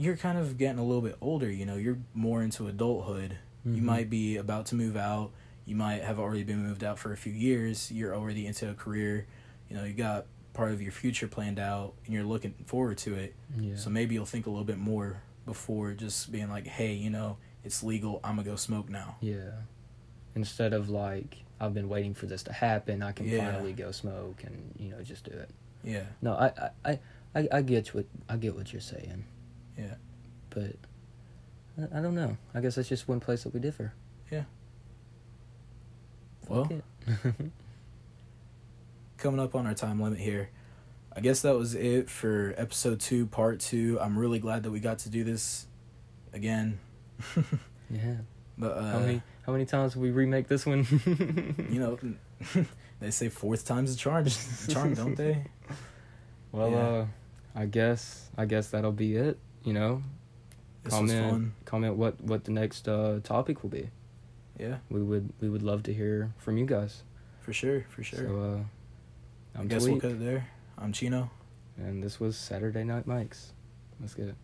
you're 0.02 0.18
kind 0.18 0.38
of 0.38 0.58
getting 0.58 0.80
a 0.80 0.84
little 0.84 1.02
bit 1.02 1.18
older. 1.22 1.50
You 1.50 1.66
know, 1.66 1.76
you're 1.76 2.00
more 2.14 2.42
into 2.44 2.68
adulthood. 2.68 3.38
You 3.66 3.82
Mhm. 3.82 3.86
might 3.86 4.10
be 4.10 4.38
about 4.38 4.66
to 4.68 4.76
move 4.76 4.98
out. 4.98 5.32
You 5.66 5.76
might 5.76 6.04
have 6.04 6.20
already 6.20 6.44
been 6.44 6.64
moved 6.64 6.84
out 6.84 6.98
for 6.98 7.14
a 7.14 7.18
few 7.18 7.34
years. 7.34 7.92
You're 7.92 8.16
already 8.16 8.48
into 8.48 8.70
a 8.70 8.74
career. 8.74 9.28
You 9.70 9.76
know, 9.78 9.84
you 9.84 9.94
got 9.94 10.26
part 10.54 10.72
of 10.72 10.82
your 10.82 10.92
future 10.92 11.28
planned 11.28 11.60
out 11.60 11.94
and 12.06 12.14
you're 12.14 12.24
looking 12.26 12.54
forward 12.66 12.98
to 13.00 13.14
it. 13.16 13.36
Yeah. 13.58 13.76
So 13.76 13.90
maybe 13.90 14.16
you'll 14.16 14.26
think 14.26 14.48
a 14.48 14.50
little 14.50 14.66
bit 14.66 14.80
more 14.80 15.22
before 15.46 15.94
just 15.94 16.32
being 16.32 16.50
like, 16.50 16.68
hey, 16.68 16.94
you 16.94 17.10
know, 17.10 17.38
it's 17.64 17.84
legal. 17.84 18.20
I'm 18.24 18.36
going 18.36 18.46
to 18.46 18.52
go 18.52 18.56
smoke 18.58 18.90
now. 18.90 19.18
Yeah. 19.22 19.52
Instead 20.36 20.74
of 20.74 20.90
like 20.90 21.38
I've 21.60 21.74
been 21.76 21.90
waiting 21.90 22.14
for 22.16 22.26
this 22.26 22.42
to 22.44 22.54
happen, 22.54 23.04
I 23.04 23.12
can 23.12 23.28
Yeah. 23.28 23.52
finally 23.52 23.74
go 23.74 23.92
smoke 23.92 24.44
and 24.44 24.74
you 24.80 24.90
know 24.90 25.02
just 25.04 25.26
do 25.26 25.32
it. 25.32 25.50
Yeah. 25.84 26.06
No, 26.22 26.34
I 26.34 26.48
I, 26.58 26.70
I, 26.92 27.00
I, 27.36 27.48
I 27.52 27.62
get 27.62 27.94
what 27.94 28.06
I 28.28 28.38
get 28.38 28.56
what 28.56 28.72
you're 28.74 28.82
saying. 28.82 29.26
Yeah. 29.78 29.96
But 30.50 30.76
I, 31.78 32.00
I 32.00 32.02
don't 32.02 32.16
know. 32.16 32.38
I 32.54 32.62
guess 32.62 32.76
that's 32.76 32.90
just 32.90 33.08
one 33.08 33.20
place 33.20 33.44
that 33.44 33.54
we 33.54 33.60
differ. 33.60 33.94
Yeah. 34.32 34.44
Well, 36.48 36.70
coming 39.18 39.40
up 39.40 39.56
on 39.56 39.66
our 39.66 39.74
time 39.74 40.02
limit 40.02 40.20
here. 40.20 40.50
I 41.16 41.20
guess 41.20 41.42
that 41.42 41.56
was 41.56 41.76
it 41.76 42.10
for 42.10 42.54
episode 42.58 43.00
two, 43.00 43.26
part 43.26 43.60
two. 43.60 44.00
I'm 44.02 44.18
really 44.18 44.40
glad 44.40 44.64
that 44.64 44.72
we 44.72 44.80
got 44.80 45.00
to 45.00 45.10
do 45.10 45.24
this 45.24 45.66
again. 46.34 46.80
yeah. 47.90 48.16
but 48.58 48.78
uh, 48.78 48.92
how 48.92 49.00
many 49.00 49.22
how 49.46 49.52
many 49.52 49.66
times 49.66 49.96
will 49.96 50.04
we 50.04 50.12
remake 50.12 50.48
this 50.48 50.66
one? 50.66 50.86
you 51.70 51.80
know, 51.80 52.00
they 53.00 53.12
say 53.12 53.30
fourth 53.30 53.66
time's 53.66 53.94
a 53.94 53.98
charm, 53.98 54.26
charm, 54.70 54.94
don't 54.94 55.16
they? 55.16 55.44
Well, 56.52 56.72
Yeah. 56.72 56.78
uh, 56.78 57.06
I 57.56 57.66
guess 57.66 58.30
I 58.38 58.46
guess 58.46 58.70
that'll 58.70 58.92
be 58.94 59.16
it. 59.16 59.38
You 59.64 59.74
know, 59.74 60.02
This 60.84 60.94
comment 60.94 61.52
comment 61.66 61.96
what 61.96 62.20
what 62.22 62.44
the 62.46 62.52
next 62.52 62.88
uh, 62.88 63.20
topic 63.24 63.62
will 63.64 63.70
be. 63.70 63.90
Yeah, 64.60 64.78
We 64.90 65.02
would 65.02 65.34
we 65.40 65.50
would 65.50 65.64
love 65.64 65.84
to 65.84 65.94
hear 65.94 66.34
from 66.38 66.58
you 66.58 66.66
guys. 66.66 67.04
for 67.42 67.54
sure, 67.54 67.86
for 67.90 68.04
sure. 68.04 68.20
So 68.20 68.40
uh, 68.42 69.58
I 69.58 69.62
I'm 69.62 69.68
guess 69.68 69.84
we'll 69.86 69.98
Talik, 69.98 70.02
cut 70.02 70.12
it 70.12 70.20
there. 70.20 70.48
I'm 70.78 70.94
Chino. 70.94 71.30
and 71.78 72.04
this 72.04 72.20
was 72.20 72.36
Saturday 72.38 72.84
Night 72.84 73.08
Mics. 73.08 73.52
Let's 74.00 74.14
get 74.14 74.28
it. 74.30 74.36